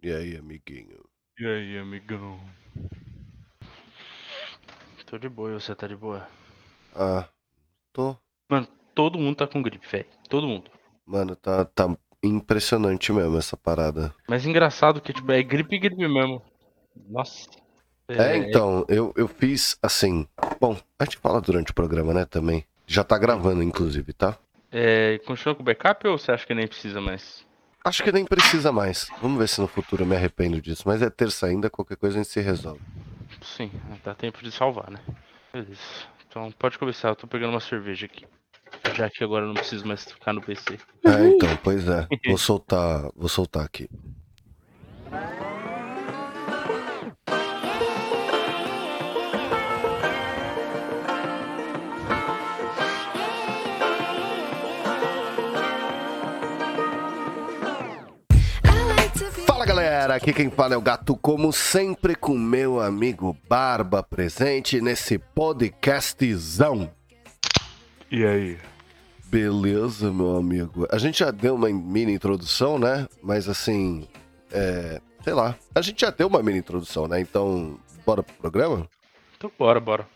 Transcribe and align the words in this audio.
E 0.00 0.12
aí, 0.12 0.36
amiguinho? 0.36 1.04
E 1.40 1.44
aí, 1.44 1.78
amigão? 1.78 2.38
Tô 5.06 5.18
de 5.18 5.28
boa, 5.28 5.50
e 5.50 5.54
você 5.54 5.74
tá 5.74 5.88
de 5.88 5.96
boa? 5.96 6.28
Ah, 6.94 7.28
tô. 7.92 8.16
Mano, 8.48 8.68
todo 8.94 9.18
mundo 9.18 9.36
tá 9.38 9.48
com 9.48 9.60
gripe, 9.60 9.88
velho. 9.88 10.06
Todo 10.28 10.46
mundo. 10.46 10.70
Mano, 11.04 11.34
tá, 11.34 11.64
tá 11.64 11.96
impressionante 12.22 13.12
mesmo 13.12 13.38
essa 13.38 13.56
parada. 13.56 14.14
Mas 14.28 14.46
engraçado 14.46 15.00
que, 15.00 15.12
tipo, 15.12 15.32
é 15.32 15.42
gripe 15.42 15.76
gripe 15.78 16.06
mesmo. 16.06 16.42
Nossa. 17.08 17.48
É, 18.08 18.36
então, 18.36 18.84
eu, 18.88 19.12
eu 19.16 19.26
fiz 19.26 19.76
assim. 19.82 20.28
Bom, 20.60 20.76
a 20.96 21.04
gente 21.04 21.16
fala 21.16 21.40
durante 21.40 21.72
o 21.72 21.74
programa, 21.74 22.14
né, 22.14 22.24
também. 22.24 22.64
Já 22.86 23.02
tá 23.02 23.18
gravando, 23.18 23.64
inclusive, 23.64 24.12
tá? 24.12 24.38
É, 24.70 25.18
continua 25.26 25.56
com 25.56 25.62
o 25.62 25.64
backup 25.64 26.06
ou 26.06 26.16
você 26.16 26.30
acha 26.30 26.46
que 26.46 26.54
nem 26.54 26.68
precisa 26.68 27.00
mais? 27.00 27.47
Acho 27.84 28.02
que 28.02 28.12
nem 28.12 28.24
precisa 28.24 28.70
mais. 28.72 29.08
Vamos 29.22 29.38
ver 29.38 29.48
se 29.48 29.60
no 29.60 29.68
futuro 29.68 30.02
eu 30.02 30.06
me 30.06 30.16
arrependo 30.16 30.60
disso. 30.60 30.82
Mas 30.86 31.00
é 31.00 31.08
terça 31.08 31.46
ainda, 31.46 31.70
qualquer 31.70 31.96
coisa 31.96 32.16
a 32.16 32.22
gente 32.22 32.32
se 32.32 32.40
resolve. 32.40 32.80
Sim, 33.40 33.70
dá 34.04 34.14
tempo 34.14 34.42
de 34.42 34.50
salvar, 34.50 34.90
né? 34.90 35.00
Beleza. 35.52 35.80
Então 36.28 36.50
pode 36.52 36.78
começar, 36.78 37.08
eu 37.08 37.16
tô 37.16 37.26
pegando 37.26 37.50
uma 37.50 37.60
cerveja 37.60 38.06
aqui. 38.06 38.26
Já 38.94 39.08
que 39.08 39.24
agora 39.24 39.44
eu 39.44 39.48
não 39.48 39.54
preciso 39.54 39.86
mais 39.86 40.04
ficar 40.04 40.32
no 40.32 40.42
PC. 40.42 40.78
É, 41.04 41.28
então, 41.28 41.48
pois 41.62 41.88
é. 41.88 42.06
Vou 42.26 42.38
soltar, 42.38 43.10
vou 43.16 43.28
soltar 43.28 43.64
aqui. 43.64 43.88
Galera, 59.68 60.14
aqui 60.14 60.32
quem 60.32 60.48
fala 60.48 60.72
é 60.72 60.78
o 60.78 60.80
Gato, 60.80 61.14
como 61.14 61.52
sempre, 61.52 62.14
com 62.14 62.38
meu 62.38 62.80
amigo 62.80 63.36
Barba 63.46 64.02
presente 64.02 64.80
nesse 64.80 65.18
podcastzão. 65.18 66.90
E 68.10 68.24
aí? 68.24 68.56
Beleza, 69.26 70.10
meu 70.10 70.38
amigo. 70.38 70.88
A 70.90 70.96
gente 70.96 71.18
já 71.18 71.30
deu 71.30 71.54
uma 71.54 71.68
mini 71.68 72.14
introdução, 72.14 72.78
né? 72.78 73.06
Mas 73.22 73.46
assim, 73.46 74.08
é, 74.50 75.02
sei 75.22 75.34
lá. 75.34 75.54
A 75.74 75.82
gente 75.82 76.00
já 76.00 76.08
deu 76.08 76.28
uma 76.28 76.42
mini 76.42 76.60
introdução, 76.60 77.06
né? 77.06 77.20
Então, 77.20 77.78
bora 78.06 78.22
pro 78.22 78.34
programa? 78.36 78.88
Então 79.36 79.52
bora, 79.58 79.78
bora. 79.78 80.08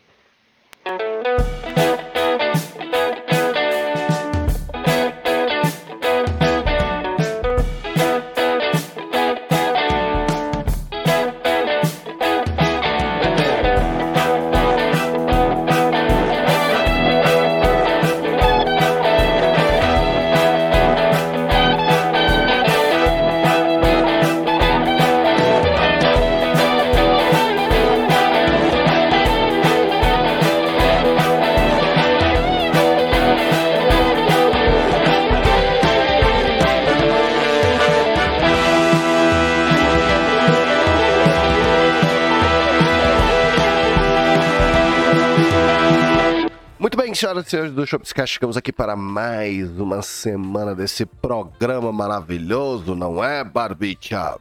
Senhoras 47.22 47.46
e 47.46 47.50
senhores 47.50 47.72
do 47.72 47.86
Shopscast, 47.86 48.34
chegamos 48.34 48.56
aqui 48.56 48.72
para 48.72 48.96
mais 48.96 49.78
uma 49.78 50.02
semana 50.02 50.74
desse 50.74 51.06
programa 51.06 51.92
maravilhoso, 51.92 52.96
não 52.96 53.22
é, 53.22 53.44
Barbicha? 53.44 54.40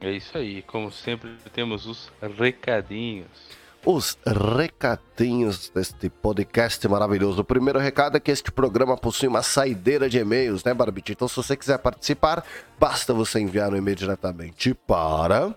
É 0.00 0.12
isso 0.12 0.38
aí, 0.38 0.62
como 0.62 0.92
sempre 0.92 1.32
temos 1.52 1.86
os 1.86 2.08
recadinhos. 2.38 3.26
Os 3.84 4.16
recadinhos 4.56 5.70
deste 5.70 6.08
podcast 6.08 6.86
maravilhoso. 6.86 7.40
O 7.40 7.44
primeiro 7.44 7.80
recado 7.80 8.16
é 8.16 8.20
que 8.20 8.30
este 8.30 8.52
programa 8.52 8.96
possui 8.96 9.26
uma 9.26 9.42
saideira 9.42 10.08
de 10.08 10.18
e-mails, 10.18 10.62
né, 10.62 10.72
Barbicha? 10.72 11.10
Então, 11.10 11.26
se 11.26 11.34
você 11.34 11.56
quiser 11.56 11.78
participar, 11.78 12.44
basta 12.78 13.12
você 13.12 13.40
enviar 13.40 13.72
um 13.72 13.76
e-mail 13.76 13.96
diretamente 13.96 14.72
para 14.72 15.52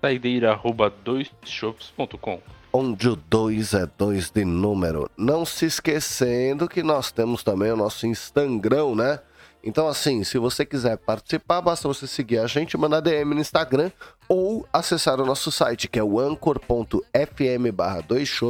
Saideira 0.00 0.52
arroba 0.52 0.90
doisshops.com. 0.90 2.40
onde 2.74 3.08
o 3.08 3.14
2 3.14 3.72
é 3.72 3.86
2 3.86 4.30
de 4.30 4.44
número. 4.44 5.08
Não 5.16 5.46
se 5.46 5.64
esquecendo 5.64 6.68
que 6.68 6.82
nós 6.82 7.12
temos 7.12 7.44
também 7.44 7.70
o 7.70 7.76
nosso 7.76 8.04
Instagram, 8.04 8.96
né? 8.96 9.20
Então, 9.62 9.86
assim, 9.86 10.24
se 10.24 10.36
você 10.38 10.66
quiser 10.66 10.98
participar, 10.98 11.60
basta 11.62 11.86
você 11.86 12.06
seguir 12.06 12.38
a 12.38 12.46
gente, 12.48 12.76
mandar 12.76 13.00
DM 13.00 13.32
no 13.32 13.40
Instagram 13.40 13.92
ou 14.28 14.66
acessar 14.72 15.20
o 15.20 15.24
nosso 15.24 15.52
site, 15.52 15.88
que 15.88 15.98
é 15.98 16.02
o 16.02 16.18
anchor.fm 16.18 17.72
barra 17.72 18.00
2 18.02 18.40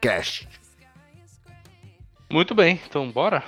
cast 0.00 0.48
Muito 2.30 2.54
bem, 2.54 2.80
então 2.88 3.10
bora? 3.10 3.42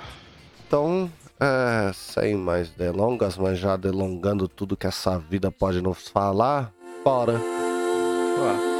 Então, 0.67 1.09
é, 1.39 1.91
sem 1.93 2.35
mais 2.35 2.69
delongas, 2.69 3.37
mas 3.37 3.57
já 3.57 3.77
delongando 3.77 4.47
tudo 4.47 4.77
que 4.77 4.85
essa 4.85 5.17
vida 5.17 5.49
pode 5.49 5.81
nos 5.81 6.09
falar, 6.09 6.71
bora. 7.03 7.39
Bora. 8.37 8.74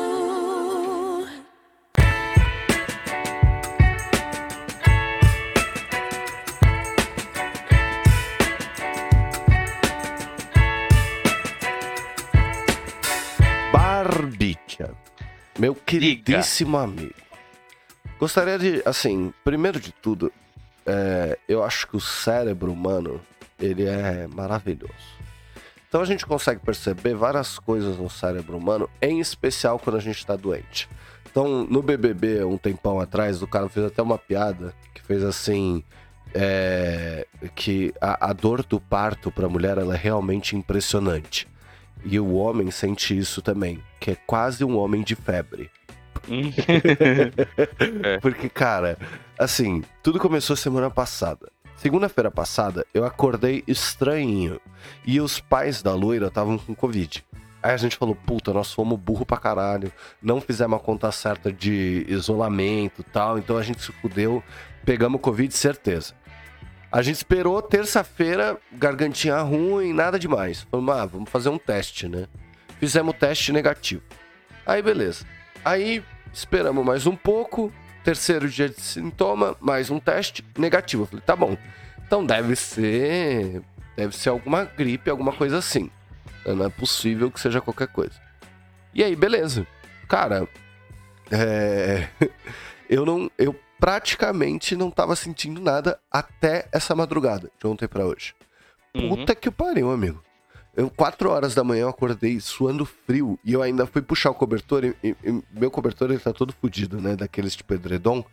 Meu 15.65 15.73
queridíssimo 15.73 16.77
amigo. 16.77 17.15
Gostaria 18.19 18.59
de, 18.59 18.83
assim, 18.85 19.33
primeiro 19.43 19.79
de 19.79 19.91
tudo, 19.91 20.31
é, 20.85 21.39
eu 21.49 21.63
acho 21.63 21.87
que 21.87 21.97
o 21.97 21.99
cérebro 21.99 22.71
humano, 22.71 23.19
ele 23.59 23.83
é 23.83 24.27
maravilhoso. 24.27 24.93
Então 25.87 26.01
a 26.01 26.05
gente 26.05 26.23
consegue 26.23 26.61
perceber 26.61 27.15
várias 27.15 27.57
coisas 27.57 27.97
no 27.97 28.07
cérebro 28.11 28.55
humano, 28.55 28.87
em 29.01 29.19
especial 29.19 29.79
quando 29.79 29.95
a 29.95 29.99
gente 29.99 30.19
está 30.19 30.35
doente. 30.35 30.87
Então, 31.31 31.65
no 31.65 31.81
BBB, 31.81 32.43
um 32.43 32.59
tempão 32.59 32.99
atrás, 32.99 33.41
o 33.41 33.47
cara 33.47 33.67
fez 33.67 33.87
até 33.87 34.03
uma 34.03 34.19
piada 34.19 34.71
que 34.93 35.01
fez 35.01 35.23
assim... 35.23 35.83
é, 36.31 37.25
que 37.55 37.91
a, 37.99 38.29
a 38.29 38.33
dor 38.33 38.61
do 38.63 38.79
parto 38.79 39.31
para 39.31 39.47
a 39.47 39.49
mulher 39.49 39.79
ela 39.79 39.95
é 39.95 39.97
realmente 39.97 40.55
impressionante. 40.55 41.47
E 42.05 42.19
o 42.19 42.35
homem 42.35 42.69
sente 42.69 43.17
isso 43.17 43.41
também, 43.41 43.83
que 43.99 44.11
é 44.11 44.16
quase 44.16 44.63
um 44.63 44.77
homem 44.77 45.01
de 45.01 45.16
febre. 45.16 45.71
Hum. 46.29 46.51
Porque, 48.21 48.47
cara, 48.47 48.97
assim, 49.38 49.83
tudo 50.03 50.19
começou 50.19 50.55
semana 50.55 50.89
passada. 50.91 51.51
Segunda-feira 51.75 52.31
passada, 52.31 52.85
eu 52.94 53.03
acordei 53.03 53.63
estranhinho. 53.67 54.61
E 55.05 55.19
os 55.19 55.39
pais 55.39 55.81
da 55.81 55.94
loira 55.94 56.27
estavam 56.27 56.57
com 56.57 56.75
Covid. 56.75 57.25
Aí 57.61 57.71
a 57.71 57.77
gente 57.77 57.97
falou, 57.97 58.15
puta, 58.15 58.53
nós 58.53 58.71
fomos 58.71 58.99
burro 58.99 59.25
pra 59.25 59.38
caralho. 59.38 59.91
Não 60.21 60.39
fizemos 60.39 60.77
a 60.77 60.81
conta 60.81 61.11
certa 61.11 61.51
de 61.51 62.05
isolamento 62.07 63.01
e 63.01 63.03
tal. 63.03 63.39
Então 63.39 63.57
a 63.57 63.63
gente 63.63 63.81
se 63.81 63.91
fudeu. 63.91 64.44
Pegamos 64.85 65.19
Covid, 65.19 65.51
certeza. 65.51 66.13
A 66.95 67.01
gente 67.01 67.17
esperou 67.17 67.61
terça-feira, 67.61 68.57
gargantinha 68.72 69.41
ruim, 69.41 69.91
nada 69.91 70.18
demais. 70.18 70.65
Falamos, 70.71 70.95
ah, 70.95 71.06
vamos 71.06 71.30
fazer 71.30 71.50
um 71.50 71.57
teste, 71.57 72.07
né? 72.07 72.25
Fizemos 72.80 73.13
o 73.13 73.18
teste 73.18 73.51
negativo. 73.51 74.01
Aí, 74.65 74.81
beleza. 74.81 75.25
Aí, 75.65 76.01
esperamos 76.31 76.86
mais 76.86 77.06
um 77.06 77.13
pouco. 77.13 77.69
Terceiro 78.01 78.47
dia 78.47 78.69
de 78.69 78.80
sintoma, 78.80 79.57
mais 79.59 79.89
um 79.89 80.00
teste 80.00 80.42
negativo. 80.57 81.03
Eu 81.03 81.07
falei, 81.07 81.25
tá 81.25 81.36
bom. 81.36 81.57
Então 82.07 82.25
deve 82.25 82.56
ser. 82.56 83.62
Deve 83.97 84.15
ser 84.15 84.30
alguma 84.30 84.63
gripe, 84.63 85.09
alguma 85.09 85.33
coisa 85.33 85.57
assim. 85.57 85.92
Não 86.45 86.63
é 86.63 86.69
possível 86.69 87.30
que 87.30 87.42
seja 87.42 87.59
qualquer 87.59 87.89
coisa. 87.89 88.15
E 88.94 89.03
aí, 89.03 89.18
beleza. 89.18 89.68
Cara, 90.07 90.47
é... 91.30 92.07
eu 92.89 93.06
não. 93.06 93.30
Eu 93.38 93.53
praticamente 93.80 94.75
não 94.75 94.89
tava 94.89 95.16
sentindo 95.16 95.62
nada 95.62 96.00
até 96.12 96.68
essa 96.72 96.95
madrugada, 96.95 97.51
de 97.60 97.68
ontem 97.68 97.88
pra 97.88 98.06
hoje. 98.06 98.33
Uhum. 98.95 99.10
Puta 99.10 99.36
que 99.36 99.51
pariu, 99.51 99.92
amigo. 99.92 100.24
Eu, 100.75 100.89
quatro 100.89 101.30
horas 101.30 101.56
da 101.56 101.63
manhã, 101.63 101.83
eu 101.83 101.89
acordei 101.89 102.38
suando 102.42 102.86
frio 102.86 103.39
e 103.45 103.54
eu 103.54 103.62
ainda 103.62 103.86
fui 103.86 104.01
puxar 104.01 104.31
o 104.31 104.36
cobertor 104.36 104.83
e, 104.83 104.94
e- 105.01 105.16
e 105.24 105.44
meu 105.54 105.72
cobertor 105.72 106.10
ele 106.12 106.19
tá 106.19 106.33
todo 106.33 106.51
fudido, 106.54 107.00
né? 107.00 107.16
Daqueles 107.16 107.56
tipo 107.56 107.74
edredom. 107.74 108.25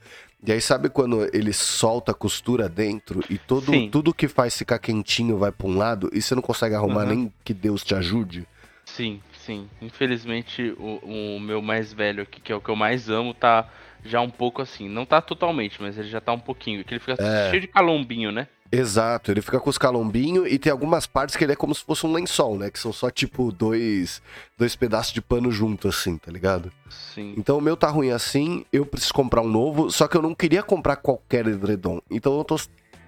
E 0.45 0.51
aí, 0.51 0.61
sabe 0.61 0.89
quando 0.89 1.23
ele 1.33 1.53
solta 1.53 2.11
a 2.11 2.15
costura 2.15 2.69
dentro 2.69 3.21
e 3.31 3.39
todo, 3.39 3.71
Sim. 3.71 3.89
tudo 3.93 4.13
que 4.13 4.27
faz 4.27 4.57
ficar 4.59 4.81
quentinho 4.81 5.39
vai 5.39 5.53
pra 5.53 5.69
um 5.69 5.77
lado 5.79 6.11
e 6.13 6.21
você 6.21 6.35
não 6.35 6.43
consegue 6.43 6.75
arrumar 6.75 7.03
Uhum. 7.05 7.09
nem 7.11 7.33
que 7.45 7.55
Deus 7.55 7.85
te 7.85 7.95
ajude? 7.95 8.45
Sim, 8.85 9.21
sim. 9.47 9.71
Infelizmente, 9.81 10.75
o, 10.79 11.37
o 11.37 11.41
meu 11.41 11.63
mais 11.63 11.93
velho 11.93 12.25
aqui, 12.25 12.41
que 12.41 12.51
é 12.51 12.57
o 12.57 12.61
que 12.61 12.69
eu 12.69 12.75
mais 12.77 13.09
amo, 13.09 13.33
tá 13.33 13.69
já 14.05 14.21
um 14.21 14.31
pouco 14.31 14.63
assim. 14.63 14.89
Não 14.89 15.05
tá 15.05 15.21
totalmente, 15.21 15.81
mas 15.81 15.99
ele 15.99 16.09
já 16.09 16.21
tá 16.21 16.33
um 16.33 16.41
pouquinho. 16.41 16.85
Que 16.85 16.95
ele 16.95 17.01
fica 17.01 17.17
é. 17.23 17.51
cheio 17.51 17.61
de 17.61 17.69
calombinho, 17.69 18.33
né? 18.33 18.49
Exato, 18.75 19.31
ele 19.31 19.43
fica 19.43 19.61
com 19.61 19.69
os 19.69 19.77
calombinhos 19.77 20.51
e 20.51 20.59
tem 20.59 20.73
algumas 20.73 21.07
partes 21.07 21.37
que 21.37 21.45
ele 21.45 21.53
é 21.53 21.57
como 21.57 21.75
se 21.75 21.85
fosse 21.85 22.07
um 22.07 22.13
lençol, 22.13 22.57
né? 22.57 22.71
Que 22.71 22.79
são 22.79 22.91
só 22.91 23.11
tipo 23.11 23.53
dois, 23.53 24.23
dois 24.57 24.75
pedaços 24.75 25.13
de 25.13 25.21
pano 25.21 25.51
junto, 25.51 25.89
assim, 25.89 26.17
tá 26.17 26.33
ligado? 26.33 26.73
Sim. 26.89 27.35
Então 27.37 27.59
o 27.59 27.61
meu 27.61 27.77
tá 27.77 27.89
ruim 27.89 28.13
assim, 28.13 28.65
eu 28.73 28.87
preciso 28.87 29.13
comprar 29.13 29.43
um 29.43 29.49
novo, 29.49 29.91
só 29.91 30.09
que 30.09 30.17
eu 30.17 30.23
não 30.23 30.35
queria 30.35 30.63
comprar 30.63 30.97
qualquer 30.97 31.47
edredom. 31.47 32.01
Então 32.11 32.39
eu 32.39 32.45
tô 32.45 32.59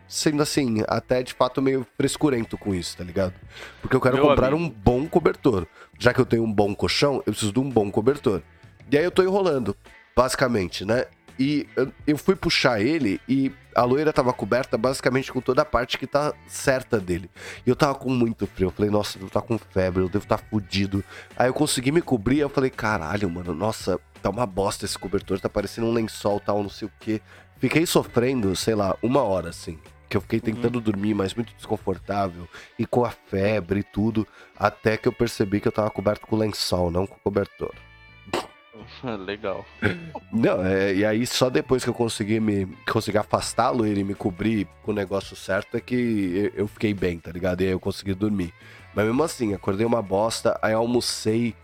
sendo 0.07 0.43
assim, 0.43 0.83
até 0.87 1.23
de 1.23 1.33
fato 1.33 1.63
meio 1.63 1.87
frescurento 1.97 2.59
com 2.59 2.75
isso, 2.75 2.99
tá 2.99 3.03
ligado? 3.03 3.33
Porque 3.81 3.97
eu 3.97 4.01
quero 4.03 4.17
meu 4.17 4.27
comprar 4.27 4.49
amigo. 4.49 4.63
um 4.63 4.69
bom 4.69 5.09
cobertor. 5.09 5.67
Já 5.99 6.13
que 6.13 6.21
eu 6.21 6.27
tenho 6.27 6.45
um 6.45 6.53
bom 6.53 6.75
colchão, 6.75 7.23
eu 7.25 7.33
preciso 7.33 7.53
de 7.53 7.61
um 7.61 7.71
bom 7.71 7.91
cobertor. 7.91 8.43
E 8.91 8.99
aí 8.99 9.05
eu 9.05 9.11
tô 9.11 9.23
enrolando, 9.23 9.75
basicamente, 10.17 10.85
né? 10.85 11.07
E 11.39 11.67
eu 12.07 12.17
fui 12.17 12.37
puxar 12.37 12.81
ele 12.81 13.21
e 13.29 13.51
a 13.75 13.83
loira 13.83 14.13
tava 14.13 14.33
coberta 14.33 14.79
basicamente 14.79 15.33
com 15.33 15.41
toda 15.41 15.63
a 15.63 15.65
parte 15.65 15.99
que 15.99 16.07
tá 16.07 16.33
certa 16.47 17.01
dele. 17.01 17.29
E 17.67 17.71
eu 17.71 17.75
tava 17.75 17.97
com 17.97 18.09
muito 18.09 18.47
frio. 18.47 18.69
Eu 18.69 18.71
falei, 18.71 18.91
nossa, 18.91 19.17
eu 19.17 19.21
devo 19.21 19.27
estar 19.27 19.41
tá 19.41 19.47
com 19.47 19.59
febre, 19.59 20.03
eu 20.03 20.09
devo 20.09 20.25
estar 20.25 20.39
tá 20.39 20.45
fudido. 20.49 21.03
Aí 21.37 21.49
eu 21.49 21.55
consegui 21.55 21.91
me 21.91 22.01
cobrir, 22.01 22.39
eu 22.39 22.49
falei, 22.49 22.71
caralho, 22.71 23.29
mano, 23.29 23.53
nossa, 23.53 23.99
tá 24.23 24.31
uma 24.31 24.47
bosta 24.47 24.85
esse 24.85 24.99
cobertor, 24.99 25.41
tá 25.41 25.49
parecendo 25.49 25.89
um 25.89 25.93
lençol 25.93 26.39
tal, 26.39 26.63
não 26.63 26.71
sei 26.71 26.87
o 26.87 26.93
que. 27.01 27.21
Fiquei 27.59 27.85
sofrendo, 27.85 28.55
sei 28.55 28.77
lá, 28.77 28.97
uma 29.03 29.23
hora 29.23 29.49
assim. 29.49 29.79
Que 30.09 30.17
eu 30.17 30.21
fiquei 30.21 30.39
uhum. 30.39 30.45
tentando 30.45 30.77
uhum. 30.77 30.83
dormir, 30.83 31.15
mas 31.15 31.35
muito 31.35 31.53
desconfortável. 31.57 32.49
E 32.79 32.87
com 32.87 33.05
a 33.05 33.11
febre 33.11 33.81
e 33.81 33.83
tudo. 33.83 34.25
Até 34.57 34.97
que 34.97 35.09
eu 35.09 35.13
percebi 35.13 35.61
que 35.61 35.67
eu 35.67 35.73
tava 35.73 35.91
coberto 35.91 36.29
com 36.29 36.37
lençol, 36.37 36.93
não 36.93 37.09
com 37.09 37.17
cobertor. 37.19 37.75
Legal. 39.27 39.65
Não, 40.33 40.65
é, 40.65 40.95
e 40.95 41.05
aí 41.05 41.27
só 41.27 41.49
depois 41.49 41.85
que 41.85 41.91
eu 41.91 41.95
consegui 41.95 42.41
me 42.41 42.67
consegui 42.91 43.19
afastá-lo 43.19 43.87
ele 43.87 44.05
me 44.05 44.15
cobrir 44.15 44.67
com 44.83 44.91
o 44.91 44.95
negócio 44.95 45.37
certo 45.37 45.77
é 45.77 45.81
que 45.81 46.53
eu 46.55 46.67
fiquei 46.67 46.93
bem, 46.93 47.19
tá 47.19 47.31
ligado? 47.31 47.61
E 47.61 47.65
aí 47.65 47.71
eu 47.71 47.81
consegui 47.81 48.15
dormir. 48.15 48.53
Mas 48.95 49.07
mesmo 49.07 49.23
assim, 49.23 49.55
acordei 49.55 49.85
uma 49.85 50.03
bosta, 50.03 50.59
aí 50.63 50.73
almocei. 50.73 51.55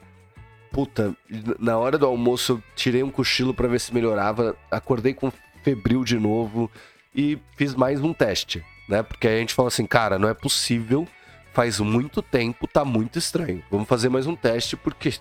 Puta, 0.73 1.17
na 1.59 1.77
hora 1.79 1.99
do 1.99 2.07
almoço 2.07 2.53
eu 2.53 2.63
tirei 2.77 3.03
um 3.03 3.11
cochilo 3.11 3.53
para 3.53 3.67
ver 3.67 3.81
se 3.81 3.93
melhorava, 3.93 4.57
acordei 4.71 5.13
com 5.13 5.33
febril 5.65 6.05
de 6.05 6.17
novo 6.17 6.71
e 7.13 7.39
fiz 7.57 7.75
mais 7.75 8.01
um 8.01 8.13
teste, 8.13 8.65
né? 8.89 9.03
Porque 9.03 9.27
aí 9.27 9.37
a 9.37 9.41
gente 9.41 9.55
falou 9.55 9.67
assim, 9.67 9.85
cara, 9.85 10.17
não 10.17 10.29
é 10.29 10.35
possível, 10.35 11.09
faz 11.53 11.81
muito 11.81 12.23
tempo, 12.23 12.69
tá 12.69 12.85
muito 12.85 13.19
estranho. 13.19 13.63
Vamos 13.69 13.89
fazer 13.89 14.09
mais 14.09 14.29
um 14.29 14.37
teste 14.37 14.77
porque 14.77 15.13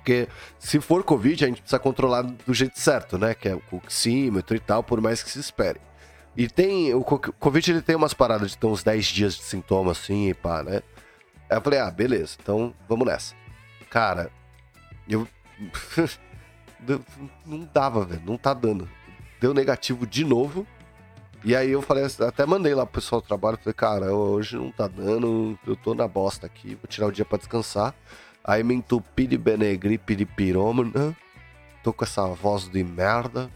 porque 0.00 0.28
se 0.58 0.80
for 0.80 1.04
Covid, 1.04 1.44
a 1.44 1.48
gente 1.48 1.60
precisa 1.60 1.78
controlar 1.78 2.22
do 2.22 2.54
jeito 2.54 2.78
certo, 2.80 3.18
né? 3.18 3.34
Que 3.34 3.50
é 3.50 3.54
o 3.54 3.62
oxímetro 3.70 4.56
e 4.56 4.60
tal, 4.60 4.82
por 4.82 5.00
mais 5.00 5.22
que 5.22 5.30
se 5.30 5.38
espere. 5.38 5.80
E 6.36 6.48
tem. 6.48 6.94
O 6.94 7.04
Covid 7.04 7.70
ele 7.70 7.82
tem 7.82 7.94
umas 7.94 8.14
paradas 8.14 8.52
de 8.52 8.58
ter 8.58 8.66
uns 8.66 8.82
10 8.82 9.06
dias 9.06 9.34
de 9.34 9.42
sintoma 9.42 9.92
assim 9.92 10.30
e 10.30 10.34
pá, 10.34 10.62
né? 10.62 10.82
Aí 11.48 11.56
eu 11.56 11.60
falei, 11.60 11.78
ah, 11.80 11.90
beleza, 11.90 12.36
então 12.40 12.74
vamos 12.88 13.06
nessa. 13.06 13.34
Cara, 13.90 14.30
eu. 15.08 15.28
não 17.44 17.68
dava, 17.72 18.04
velho, 18.04 18.22
não 18.24 18.38
tá 18.38 18.54
dando. 18.54 18.88
Deu 19.38 19.52
negativo 19.52 20.06
de 20.06 20.24
novo. 20.24 20.66
E 21.44 21.54
aí 21.56 21.70
eu 21.70 21.82
falei, 21.82 22.04
até 22.26 22.44
mandei 22.46 22.74
lá 22.74 22.84
pro 22.84 23.00
pessoal 23.00 23.20
do 23.20 23.26
trabalho, 23.26 23.58
falei, 23.58 23.72
cara, 23.72 24.14
hoje 24.14 24.56
não 24.56 24.70
tá 24.70 24.86
dando, 24.86 25.58
eu 25.66 25.74
tô 25.74 25.94
na 25.94 26.06
bosta 26.06 26.46
aqui, 26.46 26.74
vou 26.74 26.86
tirar 26.86 27.06
o 27.06 27.12
dia 27.12 27.24
para 27.24 27.38
descansar. 27.38 27.94
Aí 28.44 28.62
me 28.62 28.74
entupi 28.74 29.26
de 29.26 29.36
benegripe 29.36 30.16
de 30.16 30.24
pirômano. 30.24 31.16
Tô 31.82 31.92
com 31.92 32.04
essa 32.04 32.26
voz 32.28 32.68
de 32.68 32.82
merda. 32.82 33.50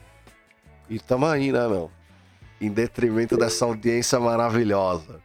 E 0.88 0.98
tamo 0.98 1.26
aí, 1.26 1.50
né, 1.50 1.66
meu? 1.66 1.90
Em 2.60 2.70
detrimento 2.70 3.36
dessa 3.36 3.64
audiência 3.64 4.20
maravilhosa. 4.20 5.20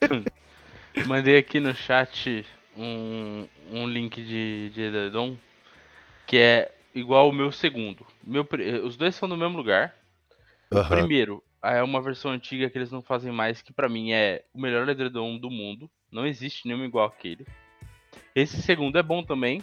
Mandei 1.06 1.38
aqui 1.38 1.60
no 1.60 1.74
chat 1.74 2.44
um, 2.76 3.46
um 3.70 3.86
link 3.86 4.22
de, 4.22 4.70
de 4.70 4.82
Edredon 4.82 5.36
que 6.26 6.36
é 6.36 6.72
igual 6.94 7.28
o 7.28 7.32
meu 7.32 7.50
segundo. 7.50 8.06
Meu, 8.24 8.46
os 8.84 8.96
dois 8.96 9.16
são 9.16 9.28
no 9.28 9.36
mesmo 9.36 9.56
lugar. 9.56 9.94
Uhum. 10.72 10.80
O 10.80 10.88
primeiro 10.88 11.44
é 11.60 11.82
uma 11.82 12.00
versão 12.00 12.30
antiga 12.30 12.70
que 12.70 12.78
eles 12.78 12.92
não 12.92 13.02
fazem 13.02 13.32
mais, 13.32 13.60
que 13.60 13.72
para 13.72 13.88
mim 13.88 14.12
é 14.12 14.44
o 14.54 14.60
melhor 14.60 14.88
edredom 14.88 15.36
do 15.36 15.50
mundo. 15.50 15.90
Não 16.10 16.24
existe 16.24 16.68
nenhum 16.68 16.84
igual 16.84 17.08
aquele. 17.08 17.44
Esse 18.40 18.62
segundo 18.62 18.98
é 18.98 19.02
bom 19.02 19.22
também. 19.22 19.62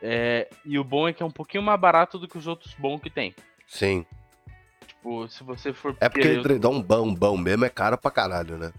É, 0.00 0.48
e 0.64 0.78
o 0.78 0.84
bom 0.84 1.08
é 1.08 1.12
que 1.12 1.22
é 1.22 1.26
um 1.26 1.30
pouquinho 1.30 1.62
mais 1.62 1.78
barato 1.78 2.18
do 2.18 2.28
que 2.28 2.38
os 2.38 2.46
outros 2.46 2.72
bons 2.74 3.00
que 3.00 3.10
tem. 3.10 3.34
Sim. 3.66 4.06
Tipo, 4.86 5.28
se 5.28 5.42
você 5.42 5.72
for. 5.72 5.96
É 6.00 6.08
porque 6.08 6.26
o 6.26 6.40
edredom 6.40 6.80
bom, 6.80 7.12
bom 7.12 7.36
mesmo 7.36 7.64
é 7.64 7.68
caro 7.68 7.98
pra 7.98 8.10
caralho, 8.10 8.56
né? 8.56 8.72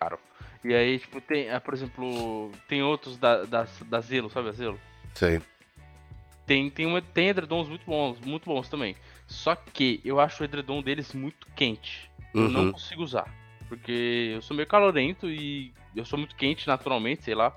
Caro. 0.00 0.18
E 0.64 0.74
aí, 0.74 0.98
tipo, 0.98 1.20
tem, 1.20 1.48
é, 1.48 1.60
por 1.60 1.74
exemplo, 1.74 2.50
tem 2.66 2.82
outros 2.82 3.16
da, 3.18 3.44
da, 3.44 3.66
da 3.86 4.00
Zelo, 4.00 4.30
sabe 4.30 4.48
a 4.48 4.52
Zelo? 4.52 4.80
Sim. 5.14 5.40
Tem, 6.46 6.70
tem, 6.70 6.86
uma, 6.86 7.02
tem 7.02 7.28
edredons 7.28 7.68
muito 7.68 7.84
bons, 7.84 8.18
muito 8.20 8.46
bons 8.46 8.68
também. 8.68 8.96
Só 9.26 9.54
que 9.54 10.00
eu 10.02 10.18
acho 10.18 10.42
o 10.42 10.44
edredom 10.44 10.82
deles 10.82 11.12
muito 11.12 11.46
quente. 11.54 12.10
Eu 12.34 12.42
uhum. 12.42 12.48
não 12.48 12.72
consigo 12.72 13.02
usar. 13.02 13.28
Porque 13.68 14.32
eu 14.34 14.42
sou 14.42 14.56
meio 14.56 14.66
calorento 14.66 15.28
e 15.28 15.74
eu 15.94 16.04
sou 16.04 16.18
muito 16.18 16.34
quente 16.34 16.66
naturalmente, 16.66 17.24
sei 17.24 17.34
lá. 17.34 17.54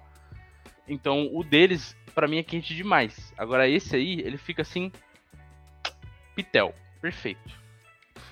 Então 0.88 1.30
o 1.34 1.44
deles, 1.44 1.96
para 2.14 2.28
mim, 2.28 2.38
é 2.38 2.44
quente 2.44 2.76
demais. 2.76 3.34
Agora 3.38 3.68
esse 3.68 3.96
aí, 3.96 4.20
ele 4.22 4.38
fica 4.38 4.62
assim. 4.62 4.92
Pitel. 6.36 6.74
Perfeito. 7.02 7.62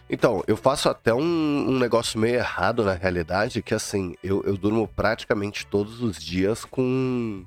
Então, 0.10 0.44
eu 0.48 0.58
faço 0.58 0.90
até 0.90 1.14
um, 1.14 1.22
um, 1.22 1.78
negócio 1.78 2.20
meio 2.20 2.36
errado 2.36 2.84
na 2.84 2.94
realidade, 2.94 3.62
que 3.62 3.76
assim, 3.76 4.16
eu, 4.24 4.44
eu 4.44 4.58
durmo 4.58 4.88
praticamente 4.88 5.68
todos 5.68 6.02
os 6.02 6.22
dias 6.22 6.66
com 6.66 7.46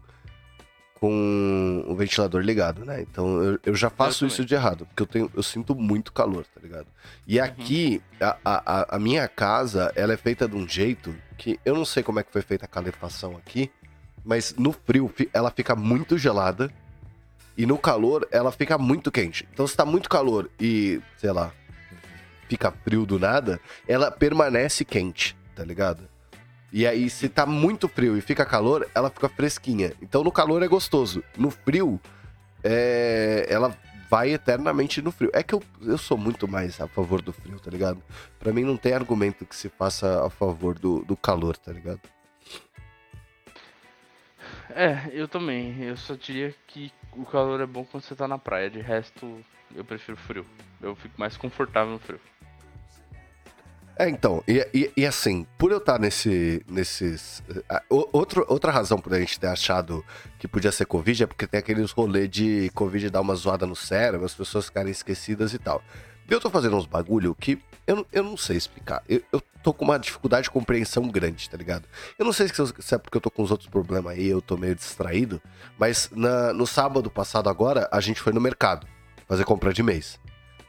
com 1.03 1.85
o 1.89 1.97
ventilador 1.97 2.41
ligado, 2.43 2.85
né? 2.85 3.03
Então 3.03 3.43
eu, 3.43 3.59
eu 3.67 3.75
já 3.75 3.91
faço 3.91 4.23
eu 4.23 4.29
isso 4.29 4.45
de 4.45 4.55
errado, 4.55 4.87
porque 4.87 5.03
eu 5.03 5.07
tenho, 5.07 5.29
eu 5.35 5.43
sinto 5.43 5.75
muito 5.75 6.13
calor, 6.13 6.45
tá 6.45 6.61
ligado? 6.61 6.87
E 7.27 7.41
uhum. 7.41 7.45
aqui, 7.45 8.01
a, 8.21 8.37
a, 8.45 8.97
a 8.97 8.99
minha 9.01 9.27
casa, 9.27 9.93
ela 9.97 10.13
é 10.13 10.17
feita 10.17 10.47
de 10.47 10.55
um 10.55 10.67
jeito 10.67 11.13
que 11.37 11.59
eu 11.65 11.75
não 11.75 11.85
sei 11.85 12.05
como 12.05 12.21
é 12.21 12.23
que 12.23 12.31
foi 12.31 12.41
feita 12.41 12.67
a 12.67 12.69
calefação 12.69 13.37
aqui, 13.37 13.69
mas 14.24 14.55
no 14.56 14.72
frio 14.72 15.12
ela 15.32 15.50
fica 15.50 15.74
muito 15.74 16.17
gelada 16.17 16.70
e 17.56 17.67
no 17.67 17.76
calor 17.76 18.26
ela 18.31 18.50
fica 18.52 18.79
muito 18.79 19.10
quente. 19.10 19.46
Então 19.52 19.67
se 19.67 19.76
tá 19.76 19.84
muito 19.84 20.08
calor 20.08 20.50
e, 20.58 21.00
sei 21.19 21.32
lá, 21.32 21.52
fica 22.48 22.70
frio 22.70 23.05
do 23.05 23.19
nada, 23.19 23.60
ela 23.86 24.10
permanece 24.10 24.84
quente, 24.84 25.36
tá 25.55 25.64
ligado? 25.64 26.08
E 26.72 26.86
aí 26.86 27.10
se 27.10 27.29
tá 27.29 27.44
muito 27.44 27.88
frio 27.88 28.17
e 28.17 28.20
fica 28.20 28.46
calor, 28.46 28.88
ela 28.94 29.10
fica 29.10 29.29
fresquinha. 29.29 29.93
Então 30.00 30.24
no 30.24 30.32
calor 30.32 30.62
é 30.62 30.69
gostoso. 30.69 31.22
No 31.36 31.50
frio, 31.50 32.00
é... 32.64 33.46
ela 33.48 33.76
vai 34.08 34.32
eternamente 34.32 35.00
no 35.00 35.10
frio. 35.10 35.31
É 35.32 35.43
que 35.43 35.55
eu, 35.55 35.62
eu 35.81 35.96
sou 35.96 36.19
muito 36.19 36.46
mais 36.46 36.79
a 36.81 36.86
favor 36.86 37.22
do 37.22 37.32
frio, 37.32 37.58
tá 37.58 37.70
ligado? 37.70 38.02
Para 38.38 38.52
mim 38.52 38.62
não 38.62 38.76
tem 38.76 38.93
argumento 38.93 39.46
que 39.46 39.56
se 39.56 39.70
faça 39.70 40.26
a 40.26 40.29
favor 40.29 40.79
do, 40.79 41.02
do 41.05 41.17
calor, 41.17 41.56
tá 41.56 41.72
ligado? 41.72 42.00
É, 44.74 45.10
eu 45.12 45.29
também. 45.29 45.82
Eu 45.82 45.96
só 45.96 46.14
diria 46.14 46.55
que 46.67 46.93
o 47.17 47.24
calor 47.24 47.60
é 47.60 47.67
bom 47.67 47.84
quando 47.84 48.02
você 48.02 48.14
tá 48.14 48.26
na 48.26 48.38
praia. 48.38 48.70
De 48.70 48.81
resto, 48.81 49.41
eu 49.74 49.84
prefiro 49.84 50.17
frio. 50.17 50.46
Eu 50.81 50.94
fico 50.96 51.19
mais 51.19 51.36
confortável 51.36 51.93
no 51.93 51.98
frio. 51.98 52.20
É, 53.98 54.08
então, 54.08 54.43
e, 54.48 54.67
e, 54.72 54.91
e 54.96 55.06
assim, 55.06 55.46
por 55.58 55.70
eu 55.70 55.76
estar 55.79 55.98
nesse, 55.98 56.64
nesses. 56.67 57.41
Uh, 57.91 58.08
outro, 58.10 58.44
outra 58.48 58.72
razão 58.72 58.98
por 58.98 59.12
a 59.12 59.20
gente 59.20 59.38
ter 59.38 59.48
achado 59.48 60.05
que 60.38 60.48
podia 60.48 60.72
ser 60.72 60.86
Covid 60.86 61.24
é 61.24 61.26
porque 61.26 61.46
tem 61.46 61.60
aqueles 61.60 61.91
rolês 61.91 62.29
de 62.31 62.70
Covid 62.74 63.10
dar 63.10 63.20
uma 63.20 63.34
zoada 63.34 63.67
no 63.67 63.76
cérebro, 63.76 64.24
as 64.24 64.34
pessoas 64.34 64.67
ficarem 64.67 64.91
esquecidas 64.91 65.52
e 65.52 65.58
tal. 65.58 65.82
Eu 66.32 66.41
tô 66.41 66.48
fazendo 66.48 66.77
uns 66.77 66.86
bagulho 66.86 67.34
que 67.34 67.58
eu, 67.86 68.06
eu 68.10 68.22
não 68.22 68.39
sei 68.39 68.56
explicar. 68.56 69.03
Eu, 69.06 69.20
eu 69.31 69.43
tô 69.62 69.74
com 69.74 69.84
uma 69.84 69.98
dificuldade 69.98 70.44
de 70.44 70.51
compreensão 70.51 71.06
grande, 71.08 71.48
tá 71.51 71.58
ligado? 71.58 71.84
Eu 72.19 72.24
não 72.24 72.32
sei 72.32 72.48
se 72.48 72.94
é 72.94 72.98
porque 72.98 73.19
eu 73.19 73.20
tô 73.20 73.31
com 73.31 73.43
os 73.43 73.51
outros 73.51 73.69
problemas 73.69 74.15
aí, 74.15 74.29
eu 74.29 74.41
tô 74.41 74.56
meio 74.56 74.74
distraído, 74.74 75.43
mas 75.79 76.08
na, 76.10 76.55
no 76.55 76.67
sábado 76.67 77.10
passado 77.10 77.51
agora, 77.51 77.86
a 77.93 78.01
gente 78.01 78.19
foi 78.19 78.32
no 78.32 78.41
mercado 78.41 78.86
fazer 79.29 79.44
compra 79.44 79.74
de 79.74 79.82
mês. 79.82 80.19